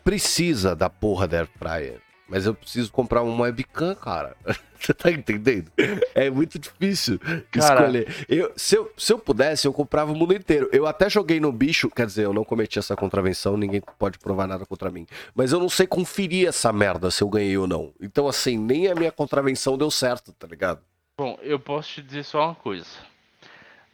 precisa 0.07 0.73
da 0.73 0.89
porra 0.89 1.27
da 1.27 1.39
Air 1.39 1.49
Fryer. 1.59 1.99
Mas 2.27 2.45
eu 2.45 2.53
preciso 2.53 2.91
comprar 2.91 3.21
uma 3.23 3.43
webcam, 3.43 3.95
cara. 3.95 4.35
Você 4.79 4.93
tá 4.93 5.09
entendendo? 5.09 5.71
É 6.13 6.29
muito 6.29 6.59
difícil 6.59 7.19
cara, 7.19 7.81
escolher. 7.81 8.25
Eu, 8.29 8.53
se, 8.55 8.75
eu, 8.75 8.91
se 8.95 9.11
eu 9.11 9.17
pudesse, 9.17 9.67
eu 9.67 9.73
comprava 9.73 10.11
o 10.11 10.15
mundo 10.15 10.33
inteiro. 10.35 10.69
Eu 10.71 10.85
até 10.85 11.09
joguei 11.09 11.39
no 11.39 11.51
bicho, 11.51 11.89
quer 11.89 12.05
dizer, 12.05 12.25
eu 12.25 12.33
não 12.33 12.43
cometi 12.43 12.77
essa 12.77 12.95
contravenção, 12.95 13.57
ninguém 13.57 13.81
pode 13.97 14.19
provar 14.19 14.47
nada 14.47 14.65
contra 14.65 14.91
mim. 14.91 15.07
Mas 15.33 15.51
eu 15.51 15.59
não 15.59 15.69
sei 15.69 15.87
conferir 15.87 16.47
essa 16.47 16.71
merda 16.71 17.09
se 17.09 17.23
eu 17.23 17.29
ganhei 17.29 17.57
ou 17.57 17.65
não. 17.65 17.91
Então, 17.99 18.27
assim, 18.27 18.57
nem 18.57 18.87
a 18.87 18.93
minha 18.93 19.11
contravenção 19.11 19.77
deu 19.77 19.89
certo, 19.89 20.31
tá 20.33 20.45
ligado? 20.45 20.81
Bom, 21.17 21.39
eu 21.41 21.59
posso 21.59 21.93
te 21.93 22.01
dizer 22.03 22.23
só 22.23 22.45
uma 22.45 22.55
coisa. 22.55 22.85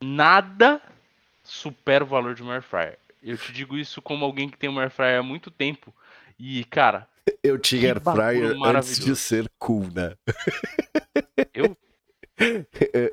Nada 0.02 0.82
supera 1.44 2.04
o 2.04 2.08
valor 2.08 2.36
de 2.36 2.42
uma 2.44 2.56
air 2.56 2.62
fryer. 2.62 2.98
Eu 3.22 3.38
te 3.38 3.54
digo 3.54 3.78
isso 3.78 4.02
como 4.02 4.26
alguém 4.26 4.50
que 4.50 4.58
tem 4.58 4.70
uma 4.70 4.82
air 4.82 4.92
fryer 4.92 5.20
há 5.20 5.24
muito 5.24 5.50
tempo. 5.50 5.94
E, 6.38 6.66
cara, 6.66 7.08
eu 7.44 7.58
tinha 7.58 7.94
air 7.94 8.02
fryer 8.02 8.56
antes 8.64 9.00
de 9.00 9.16
ser 9.16 9.50
cool, 9.58 9.88
né? 9.94 10.16
Eu? 11.54 11.78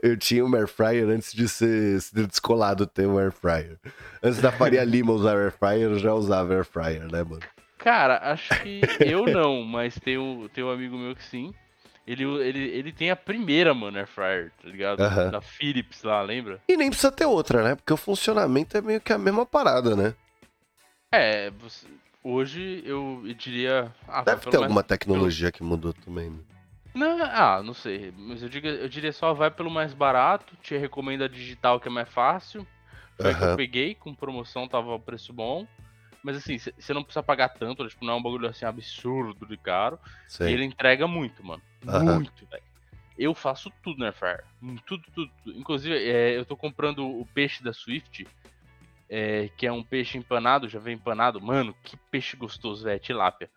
eu 0.03 0.17
tinha 0.17 0.45
um 0.45 0.55
air 0.55 0.67
fryer 0.67 1.09
antes 1.09 1.33
de 1.33 1.49
ser, 1.49 2.01
ser 2.01 2.27
descolado 2.27 2.87
ter 2.87 3.07
um 3.07 3.19
air 3.19 3.31
fryer. 3.31 3.79
Antes 4.23 4.41
da 4.41 4.51
Faria 4.51 4.83
Lima 4.85 5.13
usar 5.13 5.37
air 5.37 5.53
fryer, 5.53 5.91
eu 5.91 5.99
já 5.99 6.15
usava 6.15 6.55
air 6.55 6.65
fryer, 6.65 7.03
né, 7.11 7.23
mano? 7.23 7.43
Cara, 7.79 8.33
acho 8.33 8.49
que 8.63 8.81
eu 9.01 9.27
não, 9.27 9.63
mas 9.63 9.99
tem 9.99 10.19
um, 10.19 10.49
tem 10.49 10.65
um 10.65 10.71
amigo 10.71 10.97
meu 10.97 11.15
que 11.15 11.25
sim. 11.25 11.55
Ele, 12.07 12.25
ele, 12.25 12.59
ele 12.59 12.93
tem 12.93 13.11
a 13.11 13.17
primeira, 13.17 13.73
mano, 13.75 13.99
air 13.99 14.07
fryer, 14.07 14.51
tá 14.63 14.69
ligado? 14.69 15.01
Uh 15.01 15.11
-huh. 15.11 15.31
Da 15.31 15.41
Philips 15.41 16.03
lá, 16.03 16.23
lembra? 16.23 16.61
E 16.67 16.77
nem 16.77 16.89
precisa 16.89 17.13
ter 17.13 17.27
outra, 17.27 17.63
né? 17.63 17.75
Porque 17.75 17.93
o 17.93 17.97
funcionamento 17.97 18.77
é 18.77 18.81
meio 18.81 19.01
que 19.01 19.13
a 19.13 19.19
mesma 19.19 19.47
parada, 19.47 19.95
né? 19.95 20.15
É, 21.13 21.51
você, 21.51 21.87
Hoje 22.23 22.83
eu 22.85 23.23
diria. 23.37 23.93
Ah, 24.07 24.23
Deve 24.23 24.51
ter 24.51 24.57
alguma 24.57 24.83
tecnologia 24.83 25.51
que 25.51 25.63
mudou 25.63 25.93
também, 25.93 26.31
né? 26.31 26.39
Não, 26.95 27.23
ah, 27.23 27.63
não 27.63 27.73
sei. 27.73 28.13
Mas 28.17 28.43
eu, 28.43 28.49
digo, 28.49 28.67
eu 28.67 28.89
diria 28.89 29.13
só 29.13 29.33
vai 29.33 29.51
pelo 29.51 29.71
mais 29.71 29.95
barato. 29.95 30.57
Te 30.63 30.77
recomendo 30.77 31.25
a 31.25 31.29
digital 31.29 31.81
que 31.81 31.89
é 31.89 31.91
mais 31.91 32.09
fácil. 32.09 32.67
Foi 33.17 33.33
uhum. 33.33 33.39
que 33.39 33.45
eu 33.45 33.57
peguei, 33.57 33.95
com 33.95 34.15
promoção 34.15 34.69
tava 34.69 34.95
o 34.95 35.01
preço 35.01 35.33
bom. 35.33 35.67
Mas 36.23 36.37
assim, 36.37 36.59
você 36.59 36.93
não 36.93 37.03
precisa 37.03 37.23
pagar 37.23 37.49
tanto, 37.49 37.87
tipo, 37.89 38.05
não 38.05 38.15
é 38.15 38.17
um 38.17 38.23
bagulho 38.23 38.49
assim 38.49 38.67
absurdo 38.67 39.47
de 39.47 39.57
caro. 39.57 39.99
E 40.41 40.45
ele 40.45 40.65
entrega 40.65 41.07
muito, 41.07 41.45
mano. 41.45 41.63
Uhum. 41.87 42.17
Muito, 42.17 42.47
velho. 42.47 42.63
Eu 43.19 43.35
faço 43.35 43.71
tudo 43.83 43.99
na 43.99 44.07
Airfryer. 44.07 44.45
Tudo, 44.87 45.05
tudo, 45.15 45.31
tudo. 45.45 45.59
Inclusive, 45.59 45.95
é, 45.97 46.37
eu 46.37 46.45
tô 46.45 46.57
comprando 46.57 47.07
o 47.07 47.27
peixe 47.35 47.63
da 47.63 47.73
Swift 47.73 48.27
é, 49.11 49.51
que 49.57 49.67
é 49.67 49.73
um 49.73 49.83
peixe 49.83 50.17
empanado, 50.17 50.69
já 50.69 50.79
vem 50.79 50.95
empanado. 50.95 51.41
Mano, 51.41 51.75
que 51.83 51.97
peixe 52.11 52.37
gostoso, 52.37 52.85
velho, 52.85 53.01
tilápia. 53.01 53.51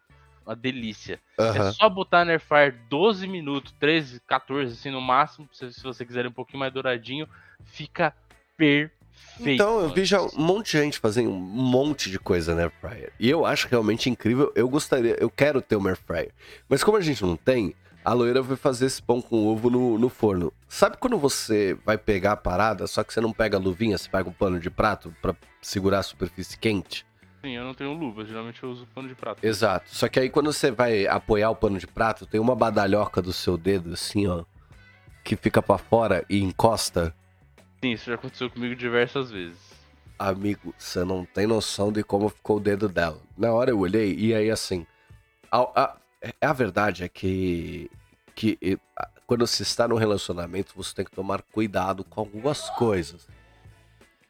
Uma 0.45 0.55
delícia. 0.55 1.21
Uhum. 1.39 1.45
É 1.45 1.71
só 1.71 1.87
botar 1.87 2.25
na 2.25 2.31
airfryer 2.31 2.77
12 2.89 3.27
minutos, 3.27 3.71
13, 3.79 4.19
14, 4.21 4.73
assim 4.73 4.91
no 4.91 4.99
máximo, 4.99 5.47
se, 5.53 5.71
se 5.71 5.83
você 5.83 6.05
quiser 6.05 6.27
um 6.27 6.31
pouquinho 6.31 6.59
mais 6.59 6.73
douradinho, 6.73 7.29
fica 7.63 8.13
perfeito. 8.57 9.02
Então, 9.39 9.81
eu 9.81 9.89
vi 9.89 10.05
já 10.05 10.21
um 10.21 10.29
monte 10.35 10.71
de 10.71 10.83
gente 10.83 10.99
fazendo 10.99 11.31
um 11.31 11.39
monte 11.39 12.09
de 12.09 12.19
coisa 12.19 12.53
na 12.53 12.63
airfryer. 12.63 13.11
E 13.19 13.29
eu 13.29 13.45
acho 13.45 13.67
realmente 13.67 14.09
incrível. 14.09 14.51
Eu 14.55 14.69
gostaria, 14.69 15.15
eu 15.19 15.29
quero 15.29 15.61
ter 15.61 15.75
uma 15.75 15.89
airfryer. 15.89 16.31
Mas 16.69 16.83
como 16.83 16.97
a 16.97 17.01
gente 17.01 17.23
não 17.23 17.35
tem, 17.35 17.75
a 18.03 18.13
loira 18.13 18.41
vai 18.41 18.57
fazer 18.57 18.85
esse 18.85 19.01
pão 19.01 19.21
com 19.21 19.47
ovo 19.47 19.69
no, 19.69 19.97
no 19.97 20.09
forno. 20.09 20.51
Sabe 20.67 20.97
quando 20.97 21.17
você 21.17 21.77
vai 21.85 21.97
pegar 21.97 22.33
a 22.33 22.37
parada, 22.37 22.85
só 22.85 23.03
que 23.03 23.13
você 23.13 23.21
não 23.21 23.31
pega 23.31 23.57
a 23.57 23.59
luvinha, 23.59 23.97
você 23.97 24.09
pega 24.09 24.29
um 24.29 24.33
pano 24.33 24.59
de 24.59 24.69
prato 24.69 25.15
para 25.21 25.35
segurar 25.61 25.99
a 25.99 26.03
superfície 26.03 26.57
quente? 26.57 27.05
Sim, 27.41 27.51
eu 27.51 27.63
não 27.63 27.73
tenho 27.73 27.93
luva, 27.93 28.23
geralmente 28.25 28.61
eu 28.63 28.69
uso 28.69 28.87
pano 28.93 29.07
de 29.07 29.15
prato. 29.15 29.45
Exato. 29.45 29.93
Só 29.93 30.07
que 30.07 30.19
aí 30.19 30.29
quando 30.29 30.51
você 30.51 30.71
vai 30.71 31.07
apoiar 31.07 31.49
o 31.49 31.55
pano 31.55 31.77
de 31.77 31.87
prato, 31.87 32.25
tem 32.25 32.39
uma 32.39 32.55
badalhoca 32.55 33.21
do 33.21 33.33
seu 33.33 33.57
dedo, 33.57 33.93
assim, 33.93 34.27
ó, 34.27 34.43
que 35.23 35.35
fica 35.35 35.61
para 35.61 35.77
fora 35.77 36.25
e 36.29 36.41
encosta. 36.41 37.13
Sim, 37.83 37.91
isso 37.91 38.05
já 38.05 38.15
aconteceu 38.15 38.49
comigo 38.49 38.73
diversas 38.77 39.29
vezes. 39.29 39.59
Amigo, 40.17 40.73
você 40.77 41.03
não 41.03 41.25
tem 41.25 41.45
noção 41.45 41.91
de 41.91 42.01
como 42.01 42.29
ficou 42.29 42.55
o 42.55 42.59
dedo 42.61 42.87
dela. 42.87 43.19
Na 43.37 43.51
hora 43.51 43.71
eu 43.71 43.79
olhei 43.79 44.15
e 44.15 44.33
aí 44.33 44.49
assim. 44.49 44.87
A, 45.51 45.57
a, 45.75 45.97
é, 46.21 46.33
a 46.39 46.53
verdade 46.53 47.03
é 47.03 47.09
que, 47.09 47.91
que 48.33 48.57
quando 49.27 49.45
você 49.45 49.63
está 49.63 49.85
num 49.85 49.97
relacionamento, 49.97 50.71
você 50.77 50.95
tem 50.95 51.03
que 51.03 51.11
tomar 51.11 51.41
cuidado 51.41 52.05
com 52.05 52.21
algumas 52.21 52.69
coisas. 52.69 53.27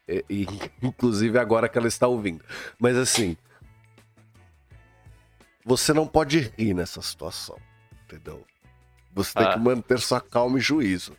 E, 0.07 0.25
e, 0.27 0.47
inclusive 0.81 1.37
agora 1.37 1.69
que 1.69 1.77
ela 1.77 1.87
está 1.87 2.07
ouvindo. 2.07 2.43
Mas 2.79 2.97
assim, 2.97 3.37
você 5.63 5.93
não 5.93 6.07
pode 6.07 6.51
rir 6.57 6.73
nessa 6.73 7.03
situação, 7.03 7.59
entendeu? 8.03 8.43
Você 9.13 9.31
tem 9.31 9.45
ah. 9.45 9.53
que 9.53 9.59
manter 9.59 9.99
sua 9.99 10.19
calma 10.19 10.57
e 10.57 10.61
juízo. 10.61 11.15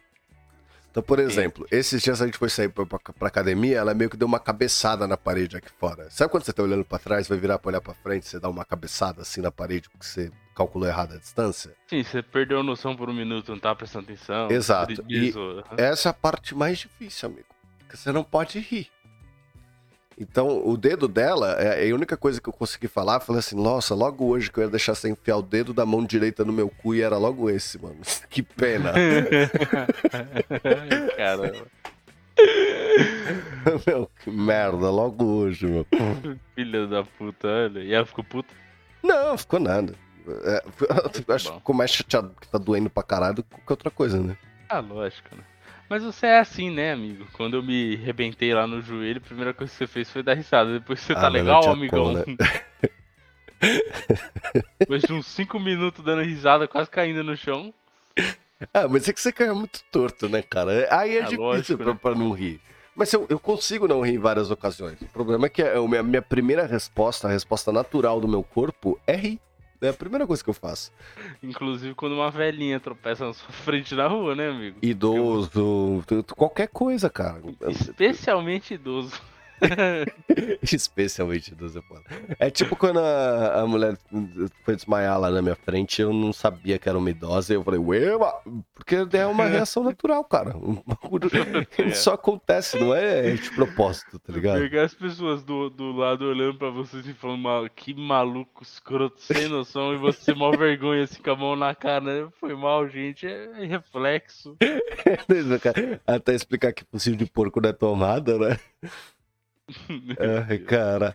Então, 0.94 1.02
por 1.02 1.18
exemplo, 1.18 1.66
Sim. 1.68 1.76
esses 1.76 2.00
dias 2.00 2.22
a 2.22 2.24
gente 2.24 2.38
foi 2.38 2.48
sair 2.48 2.68
pra, 2.68 2.86
pra, 2.86 3.00
pra, 3.00 3.26
academia, 3.26 3.78
ela 3.78 3.92
meio 3.92 4.08
que 4.08 4.16
deu 4.16 4.28
uma 4.28 4.38
cabeçada 4.38 5.08
na 5.08 5.16
parede 5.16 5.56
aqui 5.56 5.68
fora. 5.76 6.08
Sabe 6.08 6.30
quando 6.30 6.44
você 6.44 6.52
tá 6.52 6.62
olhando 6.62 6.84
para 6.84 7.00
trás, 7.00 7.26
vai 7.26 7.36
virar 7.36 7.58
pra 7.58 7.70
olhar 7.70 7.80
pra 7.80 7.94
frente, 7.94 8.28
você 8.28 8.38
dá 8.38 8.48
uma 8.48 8.64
cabeçada 8.64 9.22
assim 9.22 9.40
na 9.40 9.50
parede 9.50 9.90
porque 9.90 10.06
você 10.06 10.30
calculou 10.54 10.88
errado 10.88 11.14
a 11.14 11.18
distância? 11.18 11.74
Sim, 11.88 12.04
você 12.04 12.22
perdeu 12.22 12.60
a 12.60 12.62
noção 12.62 12.94
por 12.94 13.10
um 13.10 13.12
minuto, 13.12 13.50
não 13.50 13.58
tá 13.58 13.74
prestando 13.74 14.04
atenção. 14.04 14.48
Exato. 14.52 15.04
E 15.08 15.34
essa 15.76 16.10
é 16.10 16.10
a 16.10 16.14
parte 16.14 16.54
mais 16.54 16.78
difícil, 16.78 17.28
amigo. 17.28 17.48
Porque 17.80 17.96
você 17.96 18.12
não 18.12 18.22
pode 18.22 18.60
rir. 18.60 18.88
Então, 20.18 20.66
o 20.66 20.76
dedo 20.76 21.08
dela, 21.08 21.56
é, 21.58 21.88
é 21.88 21.90
a 21.90 21.94
única 21.94 22.16
coisa 22.16 22.40
que 22.40 22.48
eu 22.48 22.52
consegui 22.52 22.86
falar. 22.86 23.20
Falei 23.20 23.40
assim, 23.40 23.56
nossa, 23.56 23.94
logo 23.94 24.26
hoje 24.26 24.50
que 24.50 24.58
eu 24.58 24.64
ia 24.64 24.70
deixar 24.70 24.94
você 24.94 25.08
enfiar 25.08 25.36
o 25.36 25.42
dedo 25.42 25.74
da 25.74 25.84
mão 25.84 26.04
direita 26.04 26.44
no 26.44 26.52
meu 26.52 26.68
cu 26.68 26.94
e 26.94 27.02
era 27.02 27.18
logo 27.18 27.50
esse, 27.50 27.80
mano. 27.80 27.96
Que 28.30 28.42
pena. 28.42 28.92
Caramba. 31.16 31.66
meu, 33.86 34.10
que 34.22 34.30
merda, 34.30 34.90
logo 34.90 35.24
hoje, 35.24 35.66
meu. 35.66 35.86
Filha 36.54 36.86
da 36.86 37.04
puta, 37.04 37.46
olha. 37.46 37.80
E 37.80 37.92
ela 37.92 38.04
ficou 38.04 38.24
puta? 38.24 38.52
Não, 39.02 39.38
ficou 39.38 39.60
nada. 39.60 39.94
É, 40.26 40.64
acho 41.32 41.50
que 41.50 41.58
ficou 41.58 41.74
mais 41.74 41.90
chateado 41.90 42.34
que 42.40 42.48
tá 42.48 42.58
doendo 42.58 42.88
pra 42.88 43.02
caralho 43.02 43.36
do 43.36 43.42
que 43.42 43.60
outra 43.68 43.90
coisa, 43.90 44.20
né? 44.20 44.36
Ah, 44.68 44.80
lógico, 44.80 45.36
né? 45.36 45.42
Mas 45.88 46.02
você 46.02 46.26
é 46.26 46.38
assim, 46.38 46.70
né, 46.70 46.92
amigo? 46.92 47.26
Quando 47.32 47.56
eu 47.56 47.62
me 47.62 47.96
rebentei 47.96 48.54
lá 48.54 48.66
no 48.66 48.80
joelho, 48.80 49.18
a 49.18 49.26
primeira 49.26 49.52
coisa 49.52 49.72
que 49.72 49.78
você 49.78 49.86
fez 49.86 50.10
foi 50.10 50.22
dar 50.22 50.34
risada. 50.34 50.72
Depois 50.72 51.00
você 51.00 51.12
ah, 51.12 51.20
tá 51.20 51.28
legal, 51.28 51.70
amigão? 51.70 52.12
Né? 52.12 52.24
Depois 54.78 55.02
de 55.02 55.12
uns 55.12 55.26
5 55.26 55.58
minutos 55.60 56.04
dando 56.04 56.22
risada, 56.22 56.66
quase 56.66 56.90
caindo 56.90 57.22
no 57.22 57.36
chão. 57.36 57.72
Ah, 58.72 58.88
mas 58.88 59.08
é 59.08 59.12
que 59.12 59.20
você 59.20 59.32
caiu 59.32 59.54
muito 59.54 59.82
torto, 59.90 60.28
né, 60.28 60.42
cara? 60.42 60.86
Aí 60.90 61.16
é, 61.16 61.18
é 61.18 61.22
difícil 61.22 61.42
lógico, 61.42 61.76
pra, 61.76 61.92
né? 61.92 61.98
pra, 62.00 62.14
não 62.14 62.32
rir. 62.32 62.60
Mas 62.94 63.12
eu, 63.12 63.26
eu 63.28 63.38
consigo 63.38 63.88
não 63.88 64.00
rir 64.00 64.14
em 64.14 64.18
várias 64.18 64.50
ocasiões. 64.50 65.00
O 65.02 65.06
problema 65.06 65.46
é 65.46 65.48
que 65.48 65.62
a 65.62 65.80
minha, 65.82 66.02
minha 66.02 66.22
primeira 66.22 66.66
resposta, 66.66 67.26
a 67.26 67.30
resposta 67.30 67.72
natural 67.72 68.20
do 68.20 68.28
meu 68.28 68.42
corpo, 68.42 68.98
é 69.06 69.16
rir. 69.16 69.40
É 69.86 69.90
a 69.90 69.94
primeira 69.94 70.26
coisa 70.26 70.42
que 70.42 70.50
eu 70.50 70.54
faço. 70.54 70.92
Inclusive 71.42 71.94
quando 71.94 72.12
uma 72.14 72.30
velhinha 72.30 72.80
tropeça 72.80 73.26
na 73.26 73.32
sua 73.32 73.50
frente 73.52 73.94
na 73.94 74.06
rua, 74.06 74.34
né, 74.34 74.48
amigo? 74.48 74.78
Idoso, 74.82 76.02
qualquer 76.36 76.68
coisa, 76.68 77.10
cara. 77.10 77.42
Especialmente 77.68 78.74
idoso. 78.74 79.20
Especialmente 80.62 81.54
do 81.54 81.68
Zé 81.68 81.80
É 82.38 82.50
tipo 82.50 82.76
quando 82.76 82.98
a, 82.98 83.60
a, 83.60 83.66
mulher 83.66 83.96
foi 84.64 84.76
desmaiar 84.76 85.18
lá 85.18 85.30
na 85.30 85.42
minha 85.42 85.54
frente, 85.54 86.00
eu 86.00 86.12
não 86.12 86.32
sabia 86.32 86.78
que 86.78 86.88
era 86.88 86.98
uma 86.98 87.10
idosa, 87.10 87.52
e 87.52 87.56
eu 87.56 87.64
falei, 87.64 87.80
ué, 87.80 88.10
porque 88.74 88.96
é 89.12 89.26
uma 89.26 89.46
reação 89.48 89.82
natural, 89.82 90.24
cara. 90.24 90.54
É. 91.78 91.90
Só 91.94 92.14
acontece, 92.14 92.78
não 92.78 92.94
é 92.94 93.32
de 93.32 93.50
propósito, 93.50 94.18
tá 94.18 94.32
ligado? 94.32 94.60
Pegar 94.60 94.84
as 94.84 94.94
pessoas 94.94 95.42
do, 95.42 95.70
do 95.70 95.92
lado 95.92 96.24
olhando 96.24 96.58
pra 96.58 96.70
vocês 96.70 97.06
e 97.06 97.12
falando, 97.12 97.68
que 97.70 97.94
maluco, 97.94 98.62
escroto, 98.62 99.20
sem 99.20 99.48
noção, 99.48 99.94
e 99.94 99.96
você 99.96 100.34
mal 100.34 100.52
vergonha 100.56 101.04
assim 101.04 101.22
com 101.22 101.30
a 101.30 101.36
mão 101.36 101.56
na 101.56 101.74
cara, 101.74 102.00
né? 102.00 102.28
Foi 102.40 102.54
mal, 102.54 102.88
gente, 102.88 103.26
é 103.26 103.64
reflexo. 103.64 104.56
Até 106.06 106.34
explicar 106.34 106.72
que 106.72 106.84
possível 106.84 107.18
de 107.18 107.26
porco 107.26 107.60
não 107.60 107.70
é 107.70 107.72
tomada, 107.72 108.38
né? 108.38 108.58
Ai, 110.48 110.58
cara. 110.58 111.14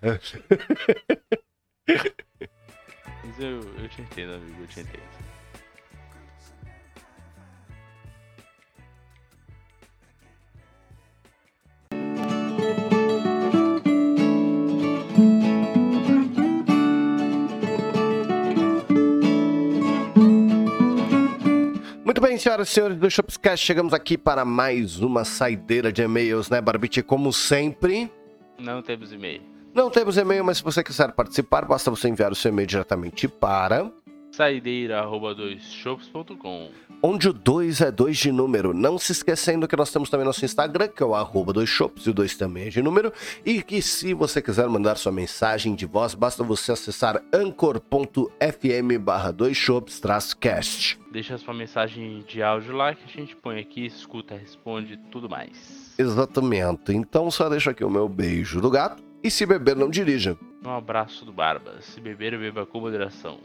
Mas 3.24 3.40
eu, 3.40 3.60
eu 3.78 3.90
te 3.90 4.02
entendo, 4.02 4.34
amigo, 4.34 4.62
eu 4.62 4.68
te 4.68 4.80
entendo. 4.80 5.20
Muito 22.04 22.22
bem, 22.22 22.38
senhoras 22.40 22.70
e 22.70 22.72
senhores 22.72 22.98
do 22.98 23.10
Shopscast, 23.10 23.64
chegamos 23.64 23.94
aqui 23.94 24.18
para 24.18 24.44
mais 24.44 25.00
uma 25.00 25.24
saideira 25.24 25.92
de 25.92 26.02
e-mails, 26.02 26.50
né, 26.50 26.60
Barbite? 26.60 27.04
Como 27.04 27.32
sempre, 27.32 28.12
não 28.60 28.82
temos 28.82 29.14
e-mail. 29.14 29.42
Não 29.74 29.90
temos 29.90 30.18
e-mail, 30.18 30.44
mas 30.44 30.58
se 30.58 30.64
você 30.64 30.84
quiser 30.84 31.14
participar, 31.14 31.66
basta 31.66 31.90
você 31.92 32.10
enviar 32.10 32.32
o 32.32 32.36
seu 32.36 32.52
e-mail 32.52 32.68
diretamente 32.68 33.28
para 33.28 33.92
saideira@doisshops.com 34.32 36.70
onde 37.02 37.30
o 37.30 37.34
2 37.34 37.82
é 37.82 37.92
2 37.92 38.18
de 38.18 38.32
número. 38.32 38.74
Não 38.74 38.98
se 38.98 39.12
esquecendo 39.12 39.68
que 39.68 39.76
nós 39.76 39.92
temos 39.92 40.10
também 40.10 40.26
nosso 40.26 40.44
Instagram, 40.44 40.88
que 40.88 41.02
é 41.02 41.06
o 41.06 41.16
arroba 41.16 41.54
2shops, 41.54 42.06
e 42.06 42.10
o 42.10 42.14
2 42.14 42.36
também 42.36 42.68
é 42.68 42.70
de 42.70 42.82
número. 42.82 43.12
E 43.46 43.62
que 43.62 43.82
se 43.82 44.14
você 44.14 44.42
quiser 44.42 44.68
mandar 44.68 44.98
sua 44.98 45.12
mensagem 45.12 45.76
de 45.76 45.86
voz, 45.86 46.14
basta 46.14 46.44
você 46.44 46.72
acessar 46.72 47.22
anchor.fm 47.34 48.98
barra 49.00 49.34
2shops-cast. 49.34 51.00
Deixa 51.12 51.38
sua 51.38 51.54
mensagem 51.54 52.24
de 52.28 52.44
áudio 52.44 52.76
lá 52.76 52.94
que 52.94 53.04
a 53.06 53.08
gente 53.08 53.36
põe 53.36 53.60
aqui, 53.60 53.86
escuta, 53.86 54.36
responde 54.36 54.98
tudo 55.12 55.30
mais. 55.30 55.89
Exatamente. 56.00 56.94
Então 56.94 57.30
só 57.30 57.50
deixo 57.50 57.70
aqui 57.70 57.84
o 57.84 57.90
meu 57.90 58.08
beijo 58.08 58.62
do 58.62 58.70
gato. 58.70 59.04
E 59.22 59.30
se 59.30 59.46
beber, 59.46 59.76
não 59.76 59.90
dirija. 59.90 60.38
Um 60.66 60.70
abraço 60.70 61.26
do 61.26 61.34
Barba. 61.34 61.82
Se 61.82 62.00
beber, 62.00 62.40
beba 62.40 62.66
com 62.66 62.80
moderação. 62.80 63.38